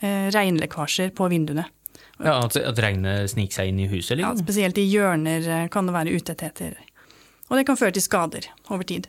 regnlekkasjer 0.00 1.12
på 1.12 1.28
vinduene. 1.28 1.66
Ja, 2.20 2.38
at, 2.44 2.56
at 2.56 2.78
regnet 2.80 3.30
sniker 3.32 3.60
seg 3.60 3.68
inn 3.70 3.78
i 3.84 3.88
huset, 3.88 4.18
Ja, 4.18 4.30
liksom? 4.32 4.44
spesielt 4.46 4.78
i 4.80 4.84
hjørner 4.88 5.68
kan 5.72 5.86
det 5.88 5.94
være 5.94 6.16
utettheter. 6.16 6.74
Og 7.50 7.56
det 7.58 7.66
kan 7.68 7.76
føre 7.80 7.92
til 7.96 8.04
skader 8.04 8.48
over 8.70 8.84
tid. 8.88 9.08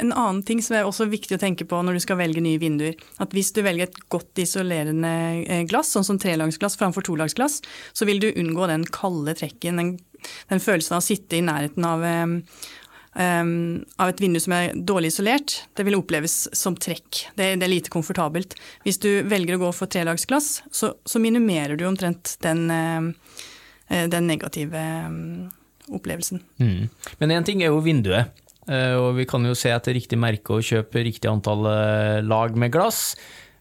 En 0.00 0.12
annen 0.12 0.42
ting 0.46 0.62
som 0.64 0.76
er 0.76 0.86
også 0.88 1.06
viktig 1.12 1.36
å 1.36 1.40
tenke 1.42 1.66
på 1.68 1.80
når 1.84 1.98
du 1.98 2.02
skal 2.04 2.18
velge 2.20 2.42
nye 2.44 2.60
vinduer, 2.60 2.96
at 3.20 3.34
hvis 3.36 3.52
du 3.52 3.60
velger 3.64 3.90
et 3.90 3.98
godt 4.12 4.40
isolerende 4.40 5.12
eh, 5.44 5.64
glass, 5.68 5.92
sånn 5.92 6.06
som 6.06 6.20
trelagsglass 6.22 6.78
framfor 6.80 7.04
tolagsglass, 7.06 7.60
så 7.92 8.08
vil 8.08 8.22
du 8.22 8.30
unngå 8.30 8.68
den 8.70 8.86
kalde 8.88 9.36
trekken, 9.36 9.80
den, 9.80 9.92
den 10.48 10.64
følelsen 10.64 10.96
av 10.96 11.02
å 11.02 11.06
sitte 11.06 11.36
i 11.36 11.44
nærheten 11.44 11.84
av, 11.88 12.06
um, 12.08 13.70
av 14.00 14.12
et 14.14 14.24
vindu 14.24 14.40
som 14.40 14.56
er 14.56 14.72
dårlig 14.72 15.12
isolert. 15.12 15.58
Det 15.76 15.84
vil 15.84 15.98
oppleves 16.00 16.46
som 16.56 16.78
trekk. 16.78 17.26
Det, 17.36 17.52
det 17.60 17.68
er 17.68 17.74
lite 17.74 17.92
komfortabelt. 17.92 18.56
Hvis 18.86 19.02
du 19.02 19.10
velger 19.28 19.58
å 19.58 19.66
gå 19.66 19.74
for 19.76 19.92
trelagsglass, 19.92 20.54
så, 20.72 20.94
så 21.04 21.20
minimerer 21.20 21.76
du 21.76 21.84
omtrent 21.90 22.38
den, 22.44 22.64
den 23.88 24.30
negative 24.30 24.86
opplevelsen. 25.92 26.40
Mm. 26.56 26.88
Men 27.18 27.30
én 27.36 27.44
ting 27.46 27.62
er 27.62 27.72
jo 27.72 27.82
vinduet, 27.84 28.32
og 28.70 29.16
vi 29.18 29.26
kan 29.26 29.42
jo 29.46 29.56
se 29.58 29.72
etter 29.74 29.96
riktig 29.96 30.18
merke 30.20 30.58
og 30.58 30.66
kjøpe 30.66 31.02
riktig 31.02 31.30
antall 31.30 31.66
eh, 31.70 32.20
lag 32.22 32.54
med 32.58 32.72
glass. 32.74 33.12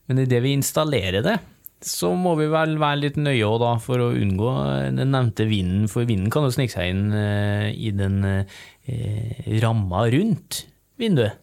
Men 0.09 0.21
idet 0.25 0.41
vi 0.43 0.53
installerer 0.57 1.23
det, 1.25 1.37
så 1.81 2.11
må 2.17 2.35
vi 2.37 2.49
vel 2.51 2.75
være 2.81 2.99
litt 3.01 3.17
nøye 3.17 3.49
da, 3.61 3.73
for 3.81 4.01
å 4.03 4.11
unngå 4.13 4.49
eh, 4.61 4.89
den 4.97 5.13
nevnte 5.15 5.47
vinden, 5.49 5.87
for 5.91 6.05
vinden 6.09 6.31
kan 6.33 6.45
jo 6.45 6.53
snike 6.53 6.75
seg 6.75 6.93
inn 6.93 7.07
eh, 7.17 7.69
i 7.73 7.93
den 7.95 8.21
eh, 8.27 9.55
ramma 9.63 10.05
rundt 10.13 10.65
vinduet. 11.01 11.39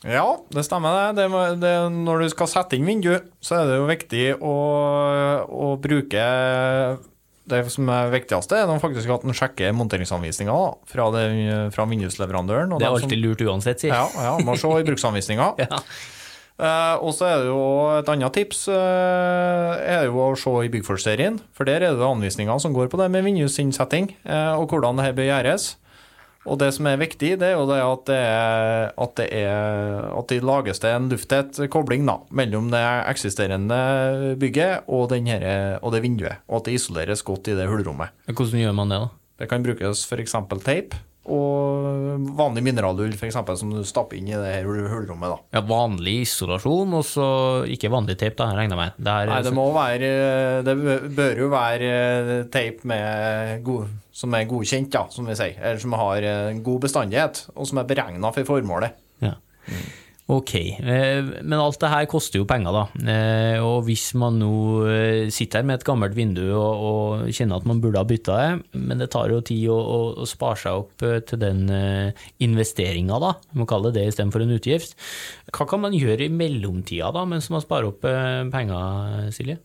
Ja, 0.00 0.24
det 0.48 0.64
stemmer 0.64 1.12
det. 1.12 1.26
det, 1.28 1.40
det 1.60 1.72
når 1.92 2.24
du 2.24 2.30
skal 2.32 2.48
sette 2.48 2.76
inn 2.78 2.88
vindu, 2.88 3.12
så 3.44 3.58
er 3.58 3.66
det 3.68 3.74
jo 3.76 3.88
viktig 3.88 4.22
å, 4.40 4.54
å 5.44 5.66
bruke 5.80 6.22
Det 7.48 7.64
som 7.72 7.88
er 7.88 8.10
viktigste, 8.12 8.58
er 8.60 8.78
faktisk 8.82 9.10
at 9.14 9.24
en 9.24 9.32
sjekker 9.34 9.72
monteringsanvisninga 9.74 10.54
fra, 10.86 11.06
fra 11.72 11.86
vindusleverandøren. 11.88 12.76
Det 12.78 12.86
er 12.86 12.92
alltid 12.92 13.16
som- 13.16 13.22
lurt 13.24 13.40
uansett, 13.48 13.80
si. 13.80 13.88
Ja, 13.88 14.06
ja, 14.14 14.36
må 14.44 14.56
se 14.60 14.68
i 14.68 14.84
bruksanvisninga. 14.86 15.54
Ja. 15.64 15.80
Eh, 16.60 16.96
og 17.00 17.14
så 17.16 17.24
er 17.24 17.38
det 17.40 17.46
jo 17.48 17.60
et 17.96 18.08
annet 18.12 18.34
tips 18.36 18.66
eh, 18.68 19.94
er 19.96 20.10
jo 20.10 20.18
å 20.20 20.36
se 20.36 20.50
i 20.60 20.68
Byggforsk-serien, 20.68 21.38
for 21.56 21.64
der 21.64 21.80
er 21.80 21.94
det 21.96 22.04
anvisninger 22.04 22.60
som 22.60 22.74
går 22.76 22.90
på 22.92 23.00
det 23.00 23.06
med 23.14 23.24
vindusinnsetting, 23.24 24.10
eh, 24.28 24.52
og 24.60 24.68
hvordan 24.68 25.00
det 25.00 25.06
her 25.06 25.16
bør 25.16 25.30
gjøres. 25.30 25.70
Og 26.50 26.58
det 26.58 26.72
som 26.74 26.88
er 26.90 26.98
viktig, 26.98 27.36
det 27.38 27.46
er 27.46 27.54
jo 27.54 27.66
det 27.68 27.78
at 27.78 28.08
det, 28.08 28.18
er, 28.18 28.88
at 28.98 29.12
det, 29.20 29.26
er, 29.38 30.08
at 30.18 30.32
det 30.32 30.40
lages 30.42 30.82
det 30.82 30.90
en 30.96 31.06
lufttett 31.12 31.60
kobling 31.70 32.08
da, 32.08 32.16
mellom 32.34 32.72
det 32.72 32.82
eksisterende 33.06 33.78
bygget 34.40 34.88
og, 34.90 35.06
den 35.12 35.30
her, 35.30 35.46
og 35.78 35.94
det 35.94 36.02
vinduet, 36.02 36.42
og 36.50 36.60
at 36.60 36.66
det 36.66 36.80
isoleres 36.80 37.22
godt 37.26 37.52
i 37.52 37.56
det 37.58 37.68
hullrommet. 37.70 38.10
Hvordan 38.26 38.64
gjør 38.64 38.74
man 38.80 38.90
det, 38.90 38.98
da? 39.04 39.14
Det 39.40 39.48
kan 39.48 39.62
brukes 39.64 40.02
f.eks. 40.04 40.34
teip 40.66 40.98
og 41.30 42.24
vanlig 42.38 42.62
mineralull 42.64 43.12
for 43.18 43.28
eksempel, 43.28 43.56
som 43.60 43.70
du 43.74 43.82
stapper 43.86 44.16
inn 44.16 44.30
i 44.30 44.36
det 44.38 44.54
her 44.54 44.64
hull- 44.64 44.88
hullrommet. 44.88 45.34
da. 45.34 45.58
Ja, 45.58 45.62
vanlig 45.68 46.14
isolasjon, 46.24 46.94
og 46.96 47.04
så 47.04 47.26
ikke 47.68 47.90
vanlig 47.92 48.16
teip, 48.18 48.38
da, 48.38 48.48
regner 48.56 48.76
jeg 48.76 48.80
med. 48.80 48.96
Det 49.04 49.14
er, 49.14 49.32
Nei, 49.34 49.42
det 49.44 49.52
må 49.54 49.66
være 49.76 50.10
Det 50.64 50.74
bør 51.16 51.42
jo 51.44 51.50
være 51.52 51.90
eh, 51.92 52.44
teip 52.50 52.80
som 52.82 54.34
er 54.34 54.48
godkjent, 54.50 54.94
ja, 54.96 55.04
som 55.12 55.28
vi 55.28 55.36
sier. 55.38 55.60
Eller 55.60 55.78
som 55.82 55.92
har 56.00 56.22
en 56.32 56.62
god 56.66 56.80
bestandighet, 56.88 57.44
og 57.54 57.68
som 57.68 57.78
er 57.82 57.88
beregna 57.92 58.32
for 58.34 58.48
formålet. 58.56 58.96
Ja. 59.20 59.36
Ok, 60.30 60.52
eh, 60.54 61.26
men 61.42 61.58
alt 61.58 61.80
det 61.82 61.88
her 61.90 62.06
koster 62.10 62.38
jo 62.38 62.46
penger, 62.46 62.74
da. 62.76 62.82
Eh, 63.02 63.58
Og 63.64 63.82
hvis 63.88 64.12
man 64.14 64.36
nå 64.38 64.50
eh, 64.86 65.30
sitter 65.32 65.58
her 65.60 65.66
med 65.66 65.80
et 65.80 65.86
gammelt 65.88 66.14
vindu 66.14 66.44
og, 66.54 67.24
kjenner 67.34 67.58
at 67.58 67.66
man 67.66 67.80
burde 67.82 67.98
ha 67.98 68.06
bytta 68.06 68.36
det, 68.38 68.78
men 68.78 69.02
det 69.02 69.10
tar 69.10 69.32
jo 69.32 69.40
tid 69.42 69.66
å, 69.72 70.26
spare 70.30 70.60
seg 70.60 70.84
opp 70.84 71.02
til 71.26 71.40
den 71.40 71.64
investeringa, 72.42 73.18
da, 73.22 73.32
må 73.58 73.66
kalle 73.68 73.90
det 73.90 74.00
det 74.04 74.12
istedenfor 74.12 74.44
en 74.44 74.54
utgift. 74.54 74.94
Hva 75.50 75.66
kan 75.68 75.82
man 75.82 75.96
gjøre 75.96 76.28
i 76.28 76.32
mellomtida, 76.32 77.10
da, 77.14 77.26
mens 77.28 77.50
man 77.50 77.64
sparer 77.64 77.90
opp 77.90 78.06
penger, 78.06 79.30
Silje? 79.34 79.58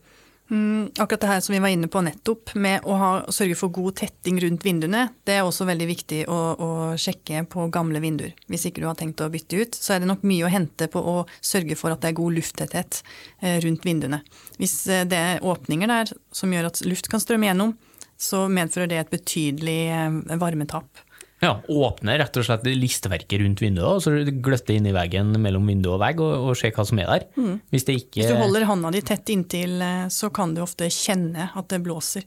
Mm, 0.50 0.90
akkurat 0.98 1.20
det 1.20 1.26
her 1.26 1.40
som 1.40 1.52
vi 1.52 1.58
var 1.58 1.72
inne 1.74 1.88
på 1.90 2.00
nettopp, 2.06 2.52
med 2.54 2.84
å 2.86 2.96
ha, 3.00 3.08
sørge 3.34 3.56
for 3.58 3.72
god 3.74 3.96
tetting 3.98 4.38
rundt 4.42 4.62
vinduene, 4.66 5.08
det 5.26 5.40
er 5.40 5.46
også 5.46 5.66
veldig 5.66 5.88
viktig 5.90 6.20
å, 6.30 6.38
å 6.54 6.68
sjekke 7.00 7.42
på 7.50 7.66
gamle 7.74 8.02
vinduer. 8.02 8.36
Hvis 8.46 8.68
ikke 8.68 8.84
du 8.84 8.86
har 8.86 8.98
tenkt 8.98 9.24
å 9.24 9.30
bytte 9.32 9.58
ut, 9.58 9.74
så 9.74 9.96
er 9.96 10.04
det 10.04 10.10
nok 10.10 10.22
mye 10.26 10.46
å 10.46 10.52
hente 10.52 10.86
på 10.92 11.02
å 11.02 11.16
sørge 11.40 11.78
for 11.78 11.94
at 11.94 12.04
det 12.04 12.12
er 12.12 12.20
god 12.20 12.38
lufttetthet 12.38 13.00
eh, 13.40 13.58
rundt 13.64 13.88
vinduene. 13.88 14.22
Hvis 14.60 14.78
eh, 14.86 15.02
det 15.08 15.18
er 15.32 15.44
åpninger 15.46 15.90
der 15.90 16.14
som 16.34 16.54
gjør 16.54 16.70
at 16.70 16.84
luft 16.86 17.10
kan 17.10 17.22
strømme 17.22 17.50
gjennom, 17.50 17.74
så 18.16 18.46
medfører 18.48 18.92
det 18.92 19.02
et 19.02 19.12
betydelig 19.12 19.80
eh, 19.90 20.38
varmetap. 20.38 21.05
Ja, 21.44 21.58
åpne 21.68 22.14
rett 22.16 22.36
og 22.40 22.46
slett 22.46 22.64
listeverket 22.64 23.42
rundt 23.42 23.60
vinduet, 23.60 23.84
og 23.84 24.00
så 24.00 24.14
gløtte 24.24 24.72
inn 24.72 24.86
i 24.88 24.94
veggen 24.96 25.34
mellom 25.42 25.68
vindu 25.68 25.90
og 25.92 26.00
vegg, 26.00 26.22
og, 26.24 26.48
og 26.48 26.56
se 26.56 26.70
hva 26.72 26.84
som 26.88 27.00
er 27.02 27.10
der. 27.10 27.26
Hvis 27.74 27.84
det 27.88 27.98
ikke 28.00 28.22
Hvis 28.22 28.32
du 28.32 28.40
holder 28.40 28.64
hånda 28.70 28.92
di 28.94 29.02
tett 29.04 29.32
inntil, 29.34 29.76
eh, 29.84 30.06
så 30.12 30.30
kan 30.32 30.54
du 30.56 30.62
ofte 30.64 30.88
kjenne 30.92 31.50
at 31.52 31.68
det 31.72 31.82
blåser. 31.84 32.24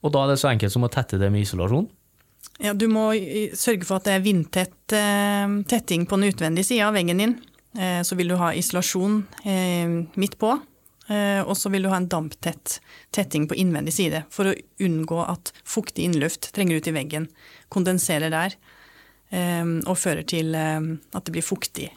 Og 0.00 0.14
da 0.14 0.24
er 0.24 0.32
det 0.32 0.40
så 0.40 0.48
enkelt 0.48 0.72
som 0.72 0.88
å 0.88 0.92
tette 0.92 1.20
det 1.20 1.28
med 1.32 1.44
isolasjon. 1.44 1.90
Ja, 2.64 2.72
du 2.72 2.86
må 2.88 3.10
sørge 3.56 3.84
for 3.84 4.00
at 4.00 4.08
det 4.08 4.16
er 4.16 4.24
vindtett 4.24 4.96
eh, 4.96 5.60
tetting 5.68 6.08
på 6.08 6.16
den 6.16 6.32
utvendige 6.32 6.70
sida 6.72 6.88
av 6.88 6.96
veggen 6.96 7.20
din. 7.20 7.36
Eh, 7.76 8.00
så 8.00 8.16
vil 8.16 8.32
du 8.32 8.38
ha 8.40 8.54
isolasjon 8.56 9.20
midt 10.16 10.40
på, 10.40 10.56
og 11.10 11.56
så 11.58 11.72
vil 11.72 11.82
du 11.82 11.88
ha 11.90 11.96
en 11.98 12.08
damptett 12.10 12.76
tetting 13.10 13.48
på 13.50 13.56
innvendig 13.58 13.96
side 13.96 14.20
for 14.30 14.50
å 14.50 14.56
unngå 14.78 15.24
at 15.24 15.50
fuktig 15.66 16.04
innluft 16.06 16.52
trenger 16.54 16.78
ut 16.78 16.90
i 16.90 16.94
veggen, 16.94 17.26
kondenserer 17.72 18.30
der 18.30 18.54
eh, 19.34 19.64
og 19.86 19.98
fører 19.98 20.26
til 20.28 20.54
eh, 20.58 20.78
at 21.14 21.26
det 21.26 21.34
blir 21.34 21.46
fuktig. 21.46 21.88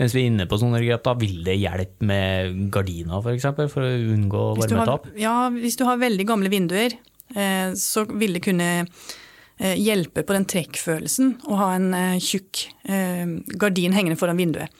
Mens 0.00 0.14
vi 0.16 0.24
er 0.24 0.32
inne 0.32 0.46
på 0.50 0.58
sånne 0.60 0.80
grep, 0.82 1.04
da 1.06 1.14
vil 1.18 1.40
det 1.46 1.56
hjelpe 1.60 2.06
med 2.06 2.66
gardiner 2.74 3.20
f.eks., 3.20 3.24
for, 3.24 3.36
eksempel, 3.36 3.70
for 3.72 3.86
å 3.86 3.94
unngå 4.16 4.44
varmetap? 4.58 5.08
ja, 5.20 5.34
hvis 5.54 5.78
du 5.80 5.86
har 5.88 6.00
veldig 6.00 6.26
gamle 6.28 6.52
vinduer, 6.52 6.96
eh, 7.34 7.72
så 7.78 8.04
vil 8.10 8.36
det 8.36 8.44
kunne 8.44 8.70
eh, 8.76 9.76
hjelpe 9.78 10.24
på 10.26 10.36
den 10.36 10.48
trekkfølelsen 10.50 11.36
å 11.48 11.60
ha 11.62 11.72
en 11.78 11.90
eh, 11.96 12.20
tjukk 12.20 12.66
eh, 12.90 13.38
gardin 13.60 13.96
hengende 13.96 14.20
foran 14.20 14.40
vinduet. 14.40 14.74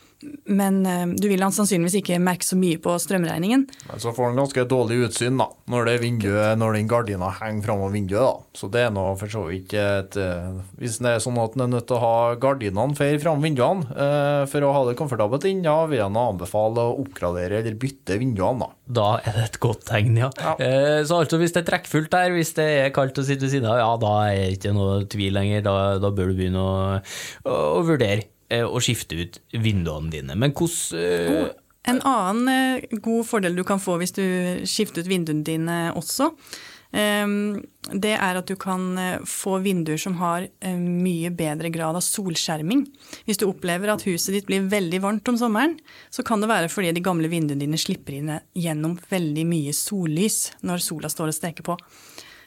Men 0.50 0.80
eh, 0.86 1.06
du 1.16 1.28
vil 1.30 1.40
sannsynligvis 1.40 1.98
ikke 2.00 2.18
merke 2.22 2.44
så 2.44 2.56
mye 2.60 2.78
på 2.82 2.92
strømregningen. 3.00 3.62
Men 3.88 4.02
så 4.02 4.12
får 4.16 4.30
en 4.32 4.40
ganske 4.42 4.64
dårlig 4.68 4.98
utsyn 5.06 5.38
da, 5.40 5.46
når, 5.72 5.86
det 5.88 5.94
vinduet, 6.04 6.58
når 6.60 6.76
den 6.76 6.90
gardina 6.90 7.30
henger 7.38 7.64
framover 7.68 7.94
vinduet. 7.94 8.20
da. 8.26 8.58
Så 8.60 8.68
det 8.72 8.82
er 8.86 8.92
nå 8.94 9.04
for 9.20 9.32
så 9.32 9.44
vidt 9.48 9.72
et 9.78 10.18
eh, 10.20 10.50
Hvis 10.80 10.98
det 11.00 11.14
er 11.14 11.22
sånn 11.24 11.38
at 11.40 11.56
en 11.56 11.64
er 11.66 11.72
nødt 11.76 11.86
til 11.88 11.96
å 11.96 12.02
ha 12.04 12.34
gardinene 12.40 12.98
feil 12.98 13.16
fram 13.22 13.40
vinduene 13.44 13.86
eh, 13.94 14.42
for 14.50 14.66
å 14.66 14.72
ha 14.76 14.82
det 14.90 14.96
komfortabelt 15.00 15.46
inn, 15.48 15.62
ja, 15.66 15.78
vil 15.90 16.04
nå 16.12 16.26
anbefale 16.34 16.84
å 16.90 16.98
oppgradere 17.04 17.60
eller 17.62 17.78
bytte 17.80 18.18
vinduene. 18.20 18.66
da. 18.66 18.70
Da 19.00 19.08
er 19.24 19.36
det 19.38 19.46
et 19.46 19.60
godt 19.62 19.86
tegn, 19.88 20.18
ja. 20.20 20.28
Ja. 20.40 20.56
Eh, 20.58 21.00
Så 21.06 21.20
altså 21.22 21.38
hvis 21.40 21.54
det 21.54 21.62
er 21.64 21.70
trekkfullt 21.70 22.10
der, 22.12 22.34
hvis 22.34 22.52
det 22.58 22.66
er 22.84 22.92
kaldt 22.94 23.18
å 23.20 23.24
sitte 23.26 23.46
ved 23.46 23.54
siden 23.54 23.70
av, 23.70 23.78
ja 23.80 23.90
da 24.02 24.12
er 24.28 24.36
det 24.42 24.58
ikke 24.58 24.74
noe 24.76 25.00
tvil 25.10 25.32
lenger. 25.38 25.64
Da, 25.64 25.76
da 26.02 26.10
bør 26.12 26.32
du 26.32 26.36
begynne 26.42 26.60
å, 26.60 26.74
å, 27.46 27.56
å 27.78 27.80
vurdere 27.86 28.26
å 28.50 28.80
skifte 28.83 29.19
ut 29.19 29.40
vinduene 29.52 30.12
dine. 30.12 30.37
Men 30.38 30.54
hvordan 30.57 30.99
eh, 31.00 31.50
En 31.90 32.02
annen 32.04 32.50
eh, 32.52 32.99
god 33.00 33.25
fordel 33.28 33.57
du 33.57 33.64
kan 33.64 33.80
få 33.80 33.97
hvis 34.00 34.12
du 34.16 34.25
skifter 34.69 35.04
ut 35.04 35.09
vinduene 35.11 35.47
dine 35.47 35.78
også, 35.97 36.30
eh, 36.92 37.25
det 37.95 38.12
er 38.16 38.40
at 38.40 38.50
du 38.50 38.57
kan 38.61 38.85
eh, 39.00 39.23
få 39.25 39.59
vinduer 39.64 40.00
som 40.00 40.19
har 40.21 40.45
eh, 40.45 40.76
mye 40.76 41.33
bedre 41.33 41.73
grad 41.73 41.97
av 41.97 42.04
solskjerming. 42.04 42.85
Hvis 43.28 43.40
du 43.40 43.47
opplever 43.49 43.95
at 43.95 44.04
huset 44.09 44.37
ditt 44.37 44.49
blir 44.50 44.69
veldig 44.71 45.00
varmt 45.07 45.33
om 45.33 45.40
sommeren, 45.40 45.78
så 46.12 46.26
kan 46.26 46.42
det 46.42 46.50
være 46.52 46.73
fordi 46.73 46.92
de 46.97 47.04
gamle 47.07 47.30
vinduene 47.33 47.64
dine 47.64 47.80
slipper 47.80 48.19
inn 48.19 48.35
gjennom 48.59 48.99
veldig 49.11 49.47
mye 49.49 49.76
sollys 49.76 50.50
når 50.66 50.85
sola 50.85 51.12
står 51.12 51.33
og 51.33 51.40
steker 51.40 51.71
på. 51.71 51.78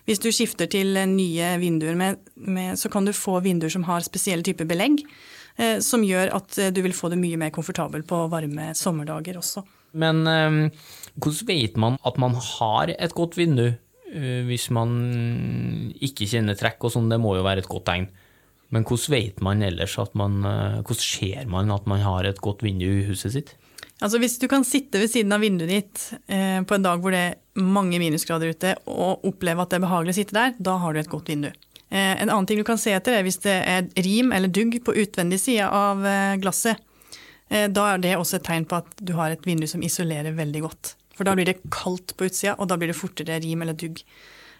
Hvis 0.07 0.19
du 0.19 0.29
skifter 0.35 0.67
til 0.71 0.97
eh, 0.99 1.07
nye 1.07 1.53
vinduer, 1.61 1.95
med, 1.95 2.19
med, 2.35 2.79
så 2.79 2.91
kan 2.91 3.07
du 3.07 3.13
få 3.15 3.39
vinduer 3.43 3.71
som 3.71 3.85
har 3.87 4.03
spesielle 4.03 4.43
typer 4.45 4.67
belegg, 4.67 4.99
eh, 4.99 5.11
som 5.83 6.03
gjør 6.05 6.33
at 6.33 6.57
eh, 6.57 6.73
du 6.73 6.81
vil 6.85 6.95
få 6.97 7.11
det 7.13 7.19
mye 7.21 7.39
mer 7.39 7.53
komfortabelt 7.53 8.07
på 8.09 8.25
varme 8.31 8.71
sommerdager 8.77 9.37
også. 9.37 9.63
Men 9.93 10.25
eh, 10.27 10.59
hvordan 11.21 11.49
vet 11.49 11.77
man 11.77 11.99
at 12.05 12.17
man 12.21 12.35
har 12.37 12.93
et 12.95 13.13
godt 13.13 13.37
vindu, 13.37 13.67
eh, 14.13 14.41
hvis 14.47 14.69
man 14.73 15.93
ikke 16.01 16.29
kjenner 16.29 16.57
trekk 16.57 16.87
og 16.87 16.95
sånn, 16.95 17.11
det 17.11 17.21
må 17.21 17.35
jo 17.37 17.45
være 17.45 17.63
et 17.63 17.71
godt 17.71 17.87
tegn. 17.91 18.09
Men 18.73 18.87
hvordan 18.89 19.13
vet 19.13 19.43
man 19.45 19.61
ellers 19.61 19.99
at 20.01 20.15
man 20.17 20.39
eh, 20.49 20.79
Hvordan 20.81 21.05
ser 21.05 21.49
man 21.51 21.69
at 21.73 21.85
man 21.89 22.01
har 22.01 22.25
et 22.25 22.41
godt 22.41 22.63
vindu 22.65 22.87
i 22.89 23.05
huset 23.05 23.35
sitt? 23.35 23.53
Altså 24.01 24.17
Hvis 24.19 24.39
du 24.41 24.47
kan 24.51 24.65
sitte 24.67 24.99
ved 24.99 25.11
siden 25.11 25.35
av 25.35 25.43
vinduet 25.43 25.69
ditt 25.69 26.07
eh, 26.25 26.59
på 26.65 26.75
en 26.75 26.85
dag 26.85 27.03
hvor 27.03 27.13
det 27.13 27.21
er 27.27 27.37
mange 27.61 27.99
minusgrader 28.01 28.55
ute, 28.55 28.73
og 28.89 29.27
oppleve 29.29 29.61
at 29.61 29.69
det 29.69 29.77
er 29.77 29.85
behagelig 29.85 30.15
å 30.15 30.17
sitte 30.17 30.35
der, 30.35 30.55
da 30.57 30.79
har 30.81 30.93
du 30.93 30.99
et 31.03 31.11
godt 31.11 31.29
vindu. 31.29 31.51
Eh, 31.93 32.21
en 32.21 32.29
annen 32.29 32.45
ting 32.49 32.57
du 32.57 32.65
kan 32.65 32.79
se 32.81 32.89
etter, 32.95 33.13
er 33.13 33.25
hvis 33.25 33.37
det 33.43 33.53
er 33.53 33.85
rim 34.01 34.31
eller 34.33 34.49
dugg 34.49 34.79
på 34.85 34.95
utvendig 34.97 35.37
side 35.43 35.67
av 35.69 36.01
eh, 36.09 36.35
glasset. 36.41 36.81
Eh, 37.53 37.67
da 37.69 37.91
er 37.91 38.01
det 38.01 38.15
også 38.17 38.39
et 38.39 38.47
tegn 38.47 38.65
på 38.65 38.79
at 38.81 38.95
du 38.97 39.13
har 39.19 39.33
et 39.33 39.45
vindu 39.45 39.67
som 39.69 39.83
isolerer 39.85 40.33
veldig 40.33 40.63
godt. 40.65 40.95
For 41.13 41.27
da 41.27 41.35
blir 41.37 41.45
det 41.45 41.59
kaldt 41.69 42.15
på 42.17 42.25
utsida, 42.25 42.55
og 42.57 42.71
da 42.71 42.79
blir 42.81 42.89
det 42.89 42.97
fortere 42.97 43.37
rim 43.43 43.61
eller 43.61 43.77
dugg. 43.77 44.01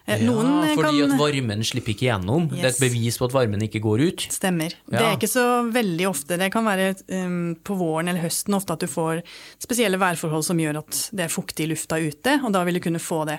Eh, 0.06 0.20
noen, 0.20 0.46
ja, 0.46 0.64
eh, 0.68 0.74
fordi 0.76 1.00
kan- 1.00 1.12
at 1.12 1.18
varmen 1.18 1.62
slipper 1.64 1.94
ikke 1.94 2.08
gjennom. 2.10 2.50
Det 2.50 2.60
er 2.60 2.68
et 2.68 2.80
bevis 2.80 3.16
på 3.16 3.24
at 3.24 3.32
varmen 3.32 3.62
ikke 3.62 3.80
går 3.80 4.02
ut. 4.04 4.26
Stemmer. 4.28 4.74
Det 4.90 5.00
er 5.00 5.16
ikke 5.16 5.30
så 5.32 5.72
veldig 5.72 6.06
ofte. 6.10 6.36
Det 6.36 6.52
kan 6.52 6.64
være 6.64 6.94
um, 7.08 7.56
på 7.64 7.74
våren 7.78 8.08
eller 8.08 8.20
høsten 8.20 8.52
ofte 8.54 8.74
at 8.74 8.80
du 8.80 8.86
får 8.86 9.22
spesielle 9.58 9.96
værforhold 9.96 10.44
som 10.44 10.58
gjør 10.60 10.82
at 10.82 11.10
det 11.10 11.24
er 11.24 11.32
fuktig 11.32 11.64
i 11.64 11.70
lufta 11.72 11.96
ute, 11.96 12.44
og 12.44 12.52
da 12.52 12.64
vil 12.64 12.74
du 12.74 12.80
kunne 12.80 13.00
få 13.00 13.24
det. 13.26 13.38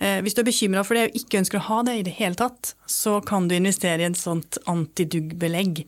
Eh, 0.00 0.20
hvis 0.22 0.34
du 0.34 0.40
er 0.42 0.50
bekymra 0.50 0.84
for 0.84 0.94
det 0.94 1.04
og 1.10 1.14
ikke 1.14 1.38
ønsker 1.38 1.60
å 1.60 1.66
ha 1.68 1.82
det 1.86 1.94
i 2.00 2.02
det 2.02 2.14
hele 2.18 2.34
tatt, 2.34 2.74
så 2.88 3.24
kan 3.24 3.46
du 3.46 3.54
investere 3.54 4.00
i 4.02 4.10
et 4.10 4.18
sånt 4.18 4.58
antiduggbelegg 4.66 5.84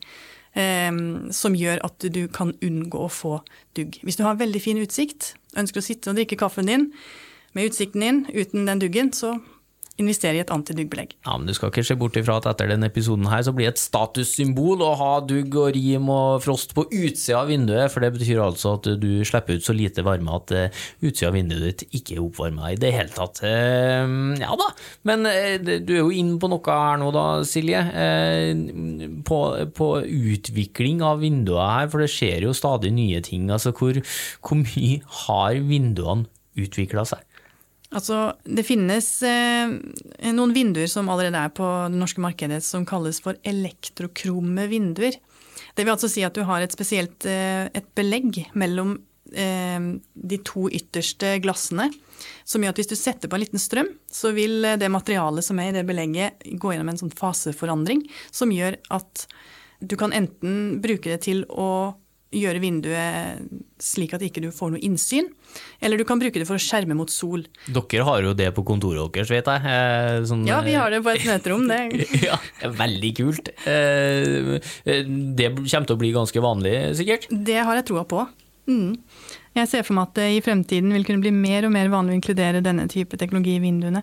eh, 0.55 0.91
som 1.35 1.53
gjør 1.59 1.83
at 1.83 1.99
du 1.99 2.27
kan 2.31 2.53
unngå 2.63 3.03
å 3.03 3.11
få 3.11 3.41
dugg. 3.75 3.99
Hvis 4.01 4.15
du 4.15 4.23
har 4.23 4.39
veldig 4.39 4.61
fin 4.63 4.79
utsikt, 4.79 5.33
ønsker 5.57 5.83
å 5.83 5.83
sitte 5.83 6.09
og 6.13 6.15
drikke 6.15 6.39
kaffen 6.39 6.71
din 6.71 6.93
med 7.53 7.69
utsikten 7.69 7.99
din 7.99 8.25
uten 8.31 8.65
den 8.65 8.79
duggen, 8.79 9.11
så 9.11 9.41
investere 10.01 10.39
i 10.39 10.41
et 10.43 10.51
antiduggbelegg. 10.51 11.13
Ja, 11.23 11.37
men 11.37 11.47
Du 11.47 11.53
skal 11.55 11.71
ikke 11.71 11.85
se 11.87 11.95
bort 11.99 12.17
ifra 12.19 12.37
at 12.41 12.47
etter 12.49 12.67
denne 12.71 12.89
episoden 12.91 13.29
her 13.31 13.43
så 13.45 13.53
blir 13.55 13.69
det 13.69 13.75
et 13.75 13.83
statussymbol 13.83 14.83
å 14.83 14.91
ha 14.99 15.11
dugg 15.23 15.55
og 15.55 15.71
rim 15.75 16.09
og 16.11 16.43
frost 16.43 16.75
på 16.75 16.83
utsida 16.89 17.41
av 17.41 17.51
vinduet, 17.51 17.87
for 17.93 18.03
det 18.03 18.11
betyr 18.17 18.41
altså 18.43 18.75
at 18.75 18.89
du 18.99 19.09
slipper 19.27 19.55
ut 19.55 19.65
så 19.65 19.75
lite 19.75 20.03
varme 20.05 20.35
at 20.35 20.51
uh, 20.55 20.81
utsida 20.99 21.31
av 21.31 21.37
vinduet 21.37 21.63
ditt 21.85 21.99
ikke 22.01 22.17
er 22.17 22.23
oppvarma 22.25 22.73
i 22.73 22.79
det 22.81 22.91
hele 22.95 23.13
tatt. 23.15 23.39
Uh, 23.45 24.35
ja 24.41 24.51
da, 24.59 24.69
men 25.07 25.29
uh, 25.29 25.55
du 25.63 25.93
er 25.95 26.01
jo 26.01 26.11
inne 26.11 26.39
på 26.41 26.51
noe 26.51 26.79
her 26.81 26.99
nå 26.99 27.11
da, 27.15 27.25
Silje. 27.47 27.81
På, 29.25 29.39
på, 29.77 29.87
utvikling 30.35 31.01
av 31.05 31.21
vinduer 31.23 31.61
her, 31.61 31.89
for 31.91 32.03
det 32.03 32.11
skjer 32.11 32.47
jo 32.47 32.55
stadig 32.57 32.91
nye 32.95 33.21
ting. 33.23 33.47
Altså, 33.53 33.71
hvor, 33.75 33.97
hvor 34.43 34.59
mye 34.59 34.99
har 35.25 35.61
vinduene 35.63 36.27
utvikla 36.59 37.05
seg? 37.07 37.23
Altså, 37.93 38.33
det 38.43 38.65
finnes 38.65 39.07
eh, 39.27 39.73
noen 40.33 40.53
vinduer 40.55 40.89
som 40.89 41.09
allerede 41.11 41.37
er 41.37 41.51
på 41.53 41.65
det 41.91 41.99
norske 41.99 42.23
markedet 42.23 42.61
som 42.65 42.85
kalles 42.87 43.21
for 43.21 43.37
elektrokrome 43.45 44.65
vinduer. 44.71 45.19
Det 45.75 45.83
vil 45.83 45.93
altså 45.93 46.09
si 46.11 46.23
at 46.25 46.35
du 46.35 46.43
har 46.47 46.63
et 46.63 46.73
spesielt 46.73 47.27
eh, 47.29 47.67
et 47.69 47.87
belegg 47.97 48.41
mellom 48.57 48.97
eh, 49.31 49.91
de 50.15 50.39
to 50.47 50.65
ytterste 50.73 51.35
glassene, 51.45 51.91
som 52.47 52.63
gjør 52.63 52.73
at 52.73 52.81
hvis 52.81 52.89
du 52.89 52.97
setter 52.97 53.29
på 53.29 53.37
en 53.37 53.43
liten 53.43 53.61
strøm, 53.61 53.91
så 54.09 54.31
vil 54.33 54.65
det 54.79 54.89
materialet 54.91 55.45
som 55.45 55.59
er 55.61 55.69
i 55.69 55.77
det 55.77 55.85
belegget 55.87 56.47
gå 56.57 56.73
gjennom 56.73 56.89
en 56.93 57.03
sånn 57.03 57.13
faseforandring 57.13 58.05
som 58.33 58.53
gjør 58.55 58.79
at 58.95 59.27
du 59.83 59.97
kan 59.99 60.15
enten 60.15 60.79
bruke 60.81 61.11
det 61.11 61.21
til 61.27 61.43
å 61.51 61.93
gjøre 62.35 62.61
vinduet 62.63 63.47
slik 63.81 64.13
at 64.15 64.23
ikke 64.23 64.43
du 64.43 64.49
får 64.55 64.75
noe 64.75 64.83
innsyn. 64.85 65.27
Eller 65.83 65.99
du 65.99 66.05
kan 66.07 66.19
bruke 66.19 66.39
det 66.39 66.47
for 66.47 66.59
å 66.59 66.61
skjerme 66.61 66.97
mot 66.97 67.11
sol. 67.11 67.45
Dere 67.67 68.07
har 68.07 68.23
jo 68.25 68.33
det 68.37 68.49
på 68.55 68.63
kontoret 68.67 69.13
deres, 69.15 69.31
vet 69.31 69.49
jeg. 69.51 69.75
Eh, 69.75 70.19
sånn, 70.27 70.45
ja, 70.47 70.61
vi 70.65 70.75
har 70.77 70.91
det 70.93 71.01
på 71.05 71.13
et 71.13 71.25
møterom. 71.27 71.67
Det. 71.69 72.07
ja, 72.29 72.39
veldig 72.83 73.13
kult. 73.19 73.51
Eh, 73.67 74.55
det 74.85 75.51
kommer 75.57 75.87
til 75.87 75.97
å 75.97 76.01
bli 76.01 76.13
ganske 76.15 76.43
vanlig, 76.43 76.75
sikkert? 76.99 77.29
Det 77.31 77.61
har 77.61 77.81
jeg 77.81 77.89
troa 77.91 78.05
på. 78.09 78.25
Mm. 78.65 78.95
Jeg 79.55 79.69
ser 79.71 79.85
for 79.87 79.95
meg 79.95 80.09
at 80.09 80.17
det 80.17 80.25
i 80.35 80.39
fremtiden 80.43 80.91
vil 80.91 81.05
kunne 81.07 81.23
bli 81.23 81.31
mer 81.31 81.63
og 81.63 81.71
mer 81.71 81.87
vanlig 81.87 82.11
å 82.11 82.17
inkludere 82.17 82.63
denne 82.63 82.89
type 82.91 83.15
teknologi 83.15 83.53
i 83.55 83.61
vinduene. 83.63 84.01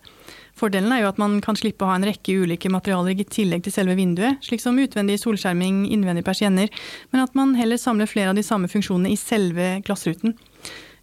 Fordelen 0.56 0.94
er 0.97 1.02
jo 1.02 1.11
at 1.11 1.21
man 1.21 1.35
kan 1.44 1.59
slippe 1.61 1.85
å 1.85 1.90
ha 1.90 1.99
en 1.99 2.06
rekke 2.09 2.38
ulike 2.40 2.71
materialer 2.73 3.21
i 3.21 3.26
tillegg 3.28 3.66
til 3.66 3.75
selve 3.75 3.97
vinduet, 3.99 4.40
slik 4.44 4.64
som 4.64 4.80
utvendig 4.80 5.18
solskjerming, 5.21 5.85
innvendige 5.92 6.25
persienner, 6.25 6.73
men 7.12 7.25
at 7.25 7.37
man 7.37 7.52
heller 7.59 7.80
samler 7.80 8.09
flere 8.09 8.32
av 8.32 8.40
de 8.40 8.47
samme 8.47 8.71
funksjonene 8.73 9.12
i 9.12 9.21
selve 9.21 9.75
glassruten. 9.85 10.38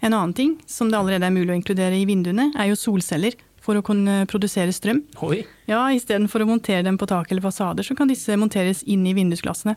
En 0.01 0.15
annen 0.15 0.33
ting 0.33 0.57
som 0.65 0.89
det 0.89 0.97
allerede 0.97 1.29
er 1.29 1.35
mulig 1.35 1.53
å 1.53 1.59
inkludere 1.59 1.97
i 1.99 2.07
vinduene, 2.09 2.49
er 2.57 2.71
jo 2.71 2.79
solceller 2.79 3.37
for 3.63 3.79
å 3.79 3.83
kunne 3.85 4.23
produsere 4.29 4.73
strøm. 4.75 5.03
Oi. 5.25 5.43
Ja, 5.69 5.83
Istedenfor 5.93 6.43
å 6.43 6.49
montere 6.49 6.83
dem 6.87 6.97
på 6.97 7.07
tak 7.09 7.31
eller 7.31 7.45
fasader, 7.45 7.85
så 7.85 7.95
kan 7.97 8.09
disse 8.09 8.37
monteres 8.39 8.81
inn 8.89 9.05
i 9.05 9.13
vindusglassene. 9.13 9.75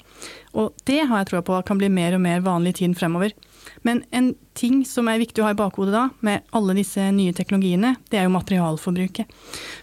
Og 0.56 0.72
det 0.88 1.02
har 1.08 1.22
jeg 1.22 1.32
troa 1.32 1.44
på 1.44 1.58
kan 1.68 1.80
bli 1.80 1.90
mer 1.92 2.16
og 2.16 2.22
mer 2.24 2.40
vanlig 2.44 2.76
i 2.76 2.78
tiden 2.82 2.96
fremover. 2.96 3.34
Men 3.86 4.02
en 4.10 4.32
ting 4.58 4.82
som 4.88 5.08
er 5.08 5.20
viktig 5.22 5.42
å 5.42 5.46
ha 5.46 5.52
i 5.54 5.58
bakhodet 5.58 5.94
da, 5.94 6.06
med 6.24 6.48
alle 6.56 6.76
disse 6.78 7.04
nye 7.14 7.34
teknologiene, 7.36 7.94
det 8.10 8.20
er 8.20 8.26
jo 8.26 8.34
materialforbruket. 8.34 9.30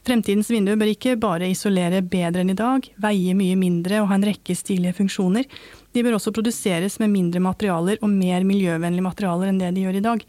Fremtidens 0.08 0.50
vindu 0.52 0.74
bør 0.80 0.92
ikke 0.94 1.18
bare 1.22 1.50
isolere 1.50 2.02
bedre 2.02 2.44
enn 2.44 2.54
i 2.54 2.58
dag, 2.58 2.90
veie 3.02 3.38
mye 3.38 3.58
mindre 3.60 4.02
og 4.04 4.12
ha 4.12 4.20
en 4.20 4.28
rekke 4.30 4.58
stilige 4.58 4.98
funksjoner. 5.00 5.48
De 5.94 6.04
bør 6.06 6.20
også 6.20 6.34
produseres 6.36 7.00
med 7.02 7.14
mindre 7.14 7.42
materialer 7.44 8.02
og 8.02 8.12
mer 8.14 8.46
miljøvennlige 8.48 9.06
materialer 9.06 9.50
enn 9.50 9.62
det 9.62 9.74
de 9.76 9.88
gjør 9.88 10.02
i 10.02 10.06
dag. 10.06 10.28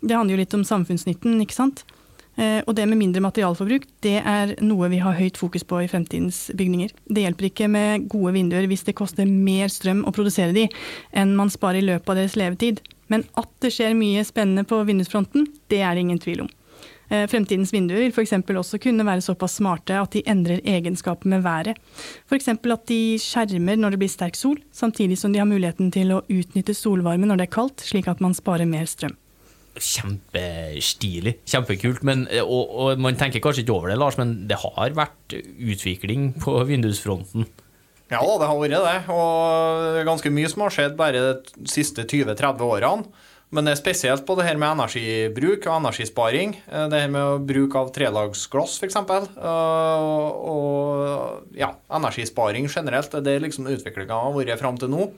Det 0.00 0.16
handler 0.16 0.36
jo 0.36 0.42
litt 0.42 0.58
om 0.58 0.66
samfunnsnytten, 0.66 1.38
ikke 1.44 1.58
sant? 1.58 1.84
Eh, 2.38 2.60
og 2.66 2.76
det 2.78 2.86
med 2.86 3.00
mindre 3.00 3.22
materialforbruk, 3.24 3.86
det 4.06 4.20
er 4.22 4.54
noe 4.62 4.90
vi 4.92 5.00
har 5.02 5.16
høyt 5.18 5.40
fokus 5.40 5.64
på 5.66 5.80
i 5.82 5.88
fremtidens 5.90 6.44
bygninger. 6.54 6.92
Det 7.10 7.24
hjelper 7.24 7.48
ikke 7.48 7.70
med 7.72 8.06
gode 8.12 8.36
vinduer 8.36 8.68
hvis 8.70 8.86
det 8.86 8.94
koster 8.98 9.26
mer 9.26 9.72
strøm 9.72 10.04
å 10.06 10.14
produsere 10.14 10.54
de 10.54 10.68
enn 11.18 11.34
man 11.38 11.50
sparer 11.50 11.82
i 11.82 11.88
løpet 11.88 12.14
av 12.14 12.20
deres 12.20 12.38
levetid. 12.38 12.84
Men 13.10 13.26
at 13.40 13.50
det 13.64 13.72
skjer 13.74 13.98
mye 13.98 14.22
spennende 14.28 14.68
på 14.68 14.78
vindusfronten, 14.86 15.48
det 15.72 15.82
er 15.82 15.96
det 15.96 16.06
ingen 16.06 16.22
tvil 16.22 16.46
om. 16.46 16.54
Eh, 17.10 17.26
fremtidens 17.26 17.72
vinduer 17.74 18.04
vil 18.04 18.14
f.eks. 18.14 18.36
også 18.36 18.78
kunne 18.84 19.06
være 19.08 19.24
såpass 19.24 19.58
smarte 19.58 19.98
at 19.98 20.14
de 20.14 20.22
endrer 20.28 20.62
egenskaper 20.62 21.26
med 21.32 21.42
været. 21.42 21.80
F.eks. 22.30 22.52
at 22.54 22.90
de 22.92 23.02
skjermer 23.18 23.80
når 23.80 23.96
det 23.96 24.04
blir 24.04 24.14
sterk 24.14 24.38
sol, 24.38 24.60
samtidig 24.70 25.18
som 25.18 25.34
de 25.34 25.42
har 25.42 25.48
muligheten 25.48 25.90
til 25.90 26.14
å 26.14 26.22
utnytte 26.28 26.76
solvarme 26.76 27.26
når 27.26 27.40
det 27.40 27.48
er 27.48 27.56
kaldt, 27.58 27.82
slik 27.82 28.06
at 28.06 28.22
man 28.22 28.36
sparer 28.36 28.68
mer 28.68 28.86
strøm 28.86 29.18
kjempestilig. 29.84 31.38
Kjempekult. 31.48 32.04
Men, 32.06 32.26
og, 32.42 32.64
og, 32.68 33.00
man 33.02 33.18
tenker 33.20 33.42
kanskje 33.44 33.64
ikke 33.64 33.76
over 33.76 33.92
det, 33.92 33.98
Lars, 34.00 34.18
men 34.20 34.34
det 34.50 34.60
har 34.64 34.94
vært 34.98 35.38
utvikling 35.38 36.32
på 36.42 36.58
vindusfronten. 36.68 37.48
Ja 38.08 38.22
det 38.24 38.46
har 38.48 38.56
vært 38.56 38.84
det. 38.86 38.98
Og 39.12 39.98
ganske 40.08 40.32
mye 40.32 40.48
som 40.50 40.64
har 40.64 40.74
skjedd 40.74 40.94
bare 40.98 41.24
de 41.24 41.68
siste 41.68 42.06
20-30 42.08 42.64
årene. 42.64 43.26
Men 43.48 43.64
det 43.64 43.72
er 43.72 43.80
spesielt 43.80 44.26
på 44.28 44.34
det 44.36 44.44
her 44.44 44.58
med 44.60 44.74
energibruk 44.74 45.64
og 45.70 45.78
energisparing. 45.78 46.50
Det 46.68 47.00
her 47.00 47.08
med 47.12 47.46
bruk 47.48 47.78
av 47.80 47.88
trelagsglass, 47.96 48.76
f.eks. 48.76 48.98
Og, 50.52 50.74
ja, 51.56 51.70
energisparing 51.96 52.68
generelt. 52.68 53.16
Det 53.24 53.32
er 53.38 53.44
liksom 53.46 53.70
utviklinga 53.72 54.20
har 54.26 54.36
vært 54.36 54.60
fram 54.60 54.76
til 54.80 54.92
nå 54.92 55.08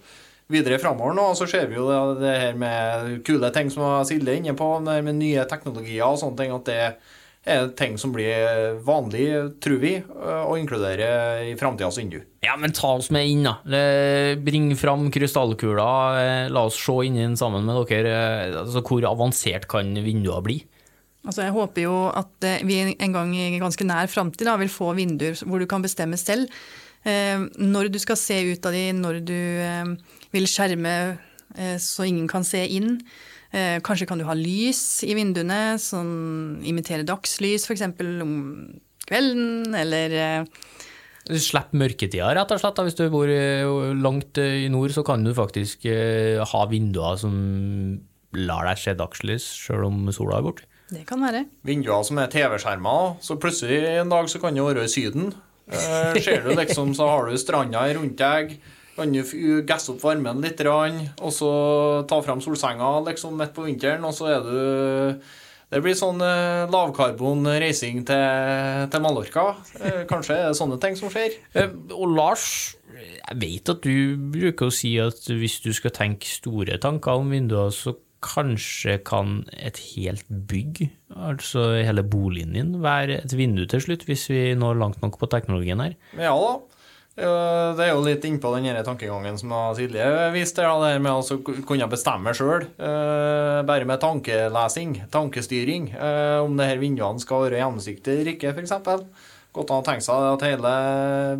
videre 0.51 0.81
framover 0.83 1.17
nå, 1.17 1.31
så 1.39 1.49
ser 1.51 1.71
vi 1.71 1.79
jo 1.79 1.87
det, 1.89 2.01
det, 2.21 2.35
her 2.45 2.59
med 2.59 3.17
kule 3.27 3.53
ting 3.55 3.71
som 3.73 4.03
Silde 4.09 4.35
er 4.35 4.43
inne 4.43 4.57
på, 4.59 4.69
med 4.85 5.17
nye 5.17 5.47
teknologier 5.51 6.07
og 6.07 6.21
sånne 6.21 6.41
ting, 6.41 6.55
at 6.57 6.69
det 6.69 6.79
er 7.49 7.71
ting 7.79 7.95
som 7.99 8.13
blir 8.13 8.77
vanlig, 8.85 9.25
tror 9.65 9.79
vi, 9.81 9.95
å 10.05 10.57
inkludere 10.61 11.07
i 11.49 11.55
framtidas 11.57 11.97
vindu. 11.97 12.19
Ja, 12.45 12.57
men 12.61 12.75
ta 12.77 12.93
oss 12.99 13.09
med 13.15 13.31
inn, 13.31 13.47
da. 13.47 13.55
Bring 14.45 14.75
fram 14.77 15.09
krystallkula. 15.15 15.87
La 16.53 16.67
oss 16.69 16.77
se 16.77 16.99
inn 17.09 17.39
sammen 17.41 17.65
med 17.65 17.81
dere. 17.89 18.13
Altså, 18.61 18.85
hvor 18.85 19.09
avansert 19.09 19.65
kan 19.73 19.95
vindua 20.05 20.43
bli? 20.45 20.59
Altså, 21.25 21.45
jeg 21.45 21.57
håper 21.57 21.85
jo 21.85 21.97
at 22.17 22.47
vi 22.65 22.79
en 22.93 23.17
gang 23.17 23.33
i 23.37 23.61
ganske 23.61 23.85
nær 23.89 24.09
framtid 24.09 24.49
vil 24.63 24.73
få 24.73 24.95
vinduer 24.97 25.37
hvor 25.45 25.61
du 25.61 25.69
kan 25.69 25.85
bestemme 25.85 26.17
selv 26.21 26.49
eh, 26.49 26.57
når 27.05 27.89
du 27.89 27.99
skal 28.03 28.19
se 28.21 28.37
ut 28.53 28.67
av 28.69 28.75
de, 28.77 28.85
når 28.93 29.21
du 29.25 29.37
eh, 29.37 29.93
vil 30.35 30.49
skjerme 30.51 30.95
eh, 31.57 31.77
så 31.81 32.07
ingen 32.09 32.29
kan 32.31 32.45
se 32.47 32.63
inn. 32.77 32.99
Eh, 33.51 33.79
kanskje 33.83 34.07
kan 34.07 34.21
du 34.21 34.27
ha 34.29 34.37
lys 34.37 35.03
i 35.07 35.17
vinduene 35.19 35.79
som 35.83 36.61
imiterer 36.63 37.07
dagslys, 37.09 37.67
f.eks. 37.67 37.87
om 38.23 38.35
kvelden, 39.09 39.73
eller 39.75 40.19
eh, 40.19 40.61
Slipp 41.31 41.75
mørketida, 41.77 42.31
rett 42.35 42.51
og 42.51 42.59
slett. 42.59 42.79
Hvis 42.87 42.97
du 42.99 43.05
bor 43.13 43.29
langt 43.95 44.39
i 44.41 44.71
nord, 44.73 44.91
så 44.97 45.05
kan 45.07 45.23
du 45.23 45.31
faktisk 45.37 45.85
ha 45.87 46.63
vinduer 46.67 47.19
som 47.21 47.35
lar 48.35 48.65
deg 48.67 48.81
se 48.81 48.95
dagslys, 48.99 49.47
sjøl 49.61 49.85
om 49.87 50.09
sola 50.17 50.41
er 50.41 50.47
borte. 50.49 50.67
Det 50.91 51.05
kan 51.07 51.23
være. 51.23 51.45
Vinduer 51.69 52.03
som 52.09 52.19
er 52.19 52.33
TV-skjermer, 52.33 53.21
så 53.23 53.37
plutselig 53.39 53.79
en 54.01 54.11
dag 54.11 54.33
så 54.33 54.41
kan 54.43 54.57
det 54.57 54.65
være 54.65 54.89
i 54.89 54.91
Syden. 54.91 55.31
Eh, 55.71 56.21
ser 56.23 56.45
du 56.45 56.53
liksom, 56.55 56.95
så 56.99 57.09
har 57.11 57.29
du 57.29 57.39
stranda 57.39 57.85
rundt 57.95 58.19
deg. 58.19 58.57
Kan 58.97 59.15
du 59.15 59.23
gasse 59.65 59.93
opp 59.95 60.03
varmen 60.05 60.43
litt, 60.45 60.61
og 60.67 61.31
så 61.33 61.53
ta 62.11 62.19
fram 62.25 62.43
solsenga 62.45 62.99
liksom 63.07 63.39
midt 63.39 63.55
på 63.57 63.65
vinteren, 63.69 64.05
og 64.05 64.13
så 64.17 64.35
er 64.35 64.43
du 64.45 65.23
det 65.71 65.79
blir 65.85 65.95
sånn 65.95 66.19
uh, 66.19 66.67
lavkarbon 66.67 67.47
reising 67.63 68.01
til, 68.03 68.87
til 68.91 69.03
Mallorca. 69.05 69.53
Uh, 69.79 70.03
kanskje 70.11 70.35
er 70.35 70.49
det 70.51 70.59
sånne 70.59 70.81
ting 70.83 70.99
som 70.99 71.13
skjer. 71.15 71.37
Og 71.95 72.11
Lars, 72.11 72.75
jeg 72.91 73.39
vet 73.39 73.71
at 73.71 73.87
du 73.87 74.19
bruker 74.35 74.67
å 74.67 74.75
si 74.75 74.97
at 74.99 75.31
hvis 75.31 75.61
du 75.63 75.71
skal 75.77 75.95
tenke 75.95 76.27
store 76.27 76.81
tanker 76.83 77.23
om 77.23 77.31
vinduer, 77.31 77.71
så 77.71 77.95
kanskje 78.25 78.99
kan 79.07 79.45
et 79.57 79.79
helt 79.95 80.27
bygg, 80.29 80.85
altså 81.17 81.71
hele 81.81 82.05
boligen 82.07 82.57
din, 82.57 82.75
være 82.85 83.23
et 83.23 83.37
vindu 83.37 83.65
til 83.71 83.83
slutt, 83.85 84.05
hvis 84.09 84.29
vi 84.33 84.43
når 84.59 84.81
langt 84.81 85.01
nok 85.05 85.19
på 85.21 85.31
teknologien 85.33 85.81
her? 85.83 85.97
Ja 86.19 86.35
da. 86.37 86.59
Det 87.21 87.85
er 87.85 87.91
jo 87.91 88.05
litt 88.05 88.25
innpå 88.25 88.53
den 88.55 88.79
tankegangen 88.87 89.37
som 89.37 89.53
Silje 89.77 90.05
viste, 90.33 90.63
det 90.63 90.93
her 90.95 91.03
med 91.03 91.13
å 91.13 91.57
kunne 91.69 91.89
bestemme 91.91 92.33
sjøl. 92.37 92.65
Eh, 92.81 93.59
bare 93.67 93.89
med 93.89 94.01
tankelesing, 94.01 94.95
tankestyring, 95.13 95.91
eh, 95.93 96.39
om 96.41 96.57
det 96.57 96.71
her 96.71 96.81
vinduene 96.81 97.21
skal 97.21 97.45
være 97.45 97.61
gjennomsiktige 97.61 98.23
eller 98.23 98.33
ikke, 98.37 98.55
f.eks. 98.55 98.73
Godt 99.51 99.73
an 99.75 99.83
å 99.83 99.87
tenke 99.87 100.05
seg 100.07 100.29
at 100.37 100.45
hele 100.47 100.73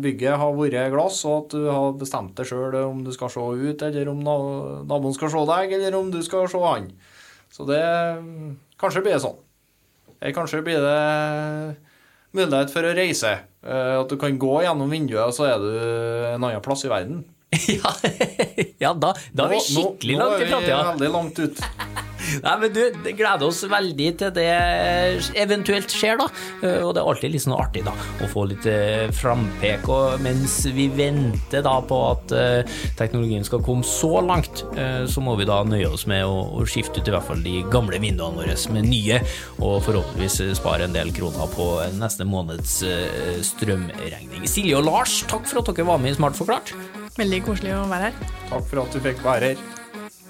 bygget 0.03 0.39
har 0.41 0.57
vært 0.57 0.91
glass, 0.91 1.21
og 1.29 1.37
at 1.37 1.53
du 1.55 1.69
har 1.69 1.93
bestemt 1.99 2.35
deg 2.35 2.49
sjøl 2.49 2.75
om 2.81 3.05
du 3.05 3.13
skal 3.15 3.31
se 3.31 3.39
ut, 3.39 3.85
eller 3.87 4.11
om 4.11 4.19
naboen 4.25 5.15
skal 5.15 5.31
se 5.31 5.45
deg, 5.47 5.77
eller 5.77 5.95
om 5.95 6.11
du 6.11 6.19
skal 6.25 6.49
se 6.51 6.59
han. 6.65 6.91
Så 7.51 7.67
det 7.67 7.79
Kanskje 8.81 9.03
blir 9.05 9.13
det 9.13 9.21
sånn. 9.21 9.37
Eller 10.21 10.33
kanskje 10.33 10.63
blir 10.65 10.81
det 10.81 11.75
mulighet 12.37 12.73
for 12.73 12.87
å 12.87 12.93
reise. 12.97 13.35
Eh, 13.61 13.93
at 13.99 14.09
du 14.09 14.17
kan 14.21 14.39
gå 14.41 14.55
gjennom 14.65 14.89
vinduet, 14.89 15.21
og 15.21 15.35
så 15.37 15.51
er 15.51 15.61
du 15.61 15.69
en 16.31 16.41
annen 16.41 16.63
plass 16.65 16.85
i 16.87 16.91
verden. 16.91 17.23
ja, 17.75 17.91
ja, 18.79 18.93
da, 18.95 19.11
da 19.35 19.47
er 19.49 19.57
vi 19.57 19.61
skikkelig 19.67 20.17
langt 20.17 20.39
i 20.39 20.49
framtida. 20.49 20.77
Nå 20.77 20.93
er 20.93 20.95
vi 20.95 21.03
veldig 21.03 21.13
langt 21.17 21.43
ut. 21.43 22.00
Nei, 22.43 22.55
men 22.61 22.73
du, 22.73 22.81
det 23.05 23.15
gleder 23.17 23.47
oss 23.47 23.63
veldig 23.69 24.09
til 24.19 24.33
det 24.35 24.47
eventuelt 25.41 25.91
skjer, 25.93 26.19
da. 26.21 26.27
Eh, 26.61 26.79
Og 26.85 26.93
det 26.95 27.01
er 27.01 27.09
alltid 27.11 27.33
litt 27.33 27.45
sånn 27.45 27.57
artig, 27.57 27.83
da, 27.87 27.93
å 28.21 28.29
få 28.31 28.45
litt 28.49 28.67
eh, 28.69 29.07
frampek. 29.15 29.87
Og 29.91 30.21
mens 30.23 30.59
vi 30.75 30.87
venter 30.93 31.65
da 31.65 31.75
på 31.85 31.99
at 32.11 32.35
eh, 32.37 32.77
teknologien 32.99 33.45
skal 33.47 33.63
komme 33.65 33.85
så 33.87 34.21
langt, 34.25 34.63
så 34.71 35.21
må 35.23 35.33
vi 35.39 35.45
da 35.47 35.61
nøye 35.65 35.89
oss 35.89 36.05
med 36.09 36.25
å, 36.27 36.63
skifte 36.71 37.01
ut 37.01 37.09
i 37.09 37.13
hvert 37.13 37.25
fall 37.27 37.41
de 37.43 37.61
gamle 37.73 37.97
vinduene 38.01 38.37
våre 38.37 38.55
med 38.73 38.87
nye, 38.87 39.19
og 39.59 39.81
forhåpentligvis 39.85 40.55
spare 40.59 40.85
en 40.87 40.95
del 40.95 41.11
kroner 41.15 41.49
på 41.55 41.67
neste 41.97 42.27
måneds 42.27 42.77
strømregning. 43.51 44.47
Silje 44.49 44.77
og 44.79 44.87
Lars, 44.87 45.21
takk 45.31 45.47
for 45.49 45.61
at 45.61 45.71
dere 45.71 45.89
var 45.89 46.01
med 46.01 46.13
i 46.13 46.17
Smart 46.19 46.37
forklart. 46.37 46.73
Veldig 47.17 47.43
koselig 47.49 47.75
å 47.75 47.85
være 47.91 48.09
her. 48.11 48.33
Takk 48.51 48.67
for 48.69 48.85
at 48.85 48.95
du 48.95 49.03
fikk 49.03 49.23
være 49.25 49.53
her. 49.53 49.80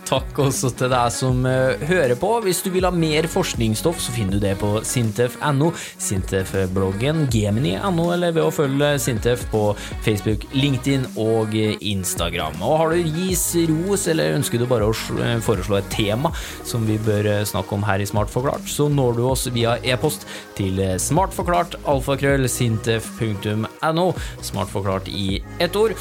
Takk 0.07 0.39
også 0.43 0.71
til 0.75 0.89
deg 0.91 1.11
som 1.13 1.45
eh, 1.47 1.81
hører 1.87 2.17
på. 2.19 2.29
Hvis 2.43 2.61
du 2.65 2.69
vil 2.73 2.87
ha 2.87 2.91
mer 2.91 3.27
forskningsstoff, 3.31 3.99
så 4.03 4.13
finner 4.15 4.35
du 4.35 4.43
det 4.43 4.55
på 4.59 4.73
sintef.no, 4.87 5.69
Sintef-bloggen, 6.01 7.27
gemini.no, 7.31 8.07
eller 8.15 8.33
ved 8.35 8.43
å 8.43 8.53
følge 8.53 8.89
Sintef 9.01 9.45
på 9.53 9.63
Facebook, 10.03 10.47
LinkedIn 10.55 11.05
og 11.21 11.55
eh, 11.55 11.77
Instagram. 11.93 12.59
Og 12.59 12.79
har 12.81 12.95
du 12.95 13.11
gis 13.21 13.45
ros, 13.69 14.07
eller 14.11 14.35
ønsker 14.39 14.59
du 14.59 14.67
bare 14.69 14.89
å 14.89 14.95
eh, 15.21 15.37
foreslå 15.45 15.79
et 15.79 15.93
tema 15.93 16.33
som 16.67 16.83
vi 16.89 16.97
bør 17.05 17.31
snakke 17.47 17.77
om 17.77 17.85
her 17.87 18.03
i 18.03 18.09
Smart 18.09 18.31
forklart, 18.31 18.67
så 18.67 18.89
når 18.91 19.15
du 19.15 19.23
oss 19.29 19.47
via 19.53 19.77
e-post 19.87 20.27
til 20.57 20.81
smartforklart, 20.99 21.77
alfakrøll, 21.89 22.49
sintef.no, 22.51 24.09
smartforklart 24.43 25.07
i 25.13 25.39
ett 25.63 25.79
ord. 25.79 25.95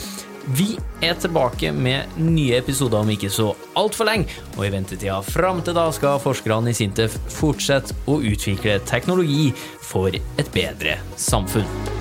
Vi 0.47 0.79
er 1.05 1.19
tilbake 1.21 1.73
med 1.73 2.17
nye 2.17 2.57
episoder 2.57 3.03
om 3.03 3.11
ikke 3.13 3.31
så 3.33 3.51
altfor 3.79 4.09
lenge, 4.09 4.29
og 4.57 4.65
i 4.67 4.73
ventetida 4.73 5.21
fram 5.27 5.61
til 5.65 5.77
da 5.77 5.89
skal 5.93 6.21
forskerne 6.23 6.73
i 6.73 6.77
Sintef 6.77 7.19
fortsette 7.37 7.97
å 8.09 8.21
utvikle 8.25 8.81
teknologi 8.89 9.51
for 9.85 10.15
et 10.17 10.55
bedre 10.57 10.97
samfunn. 11.21 12.00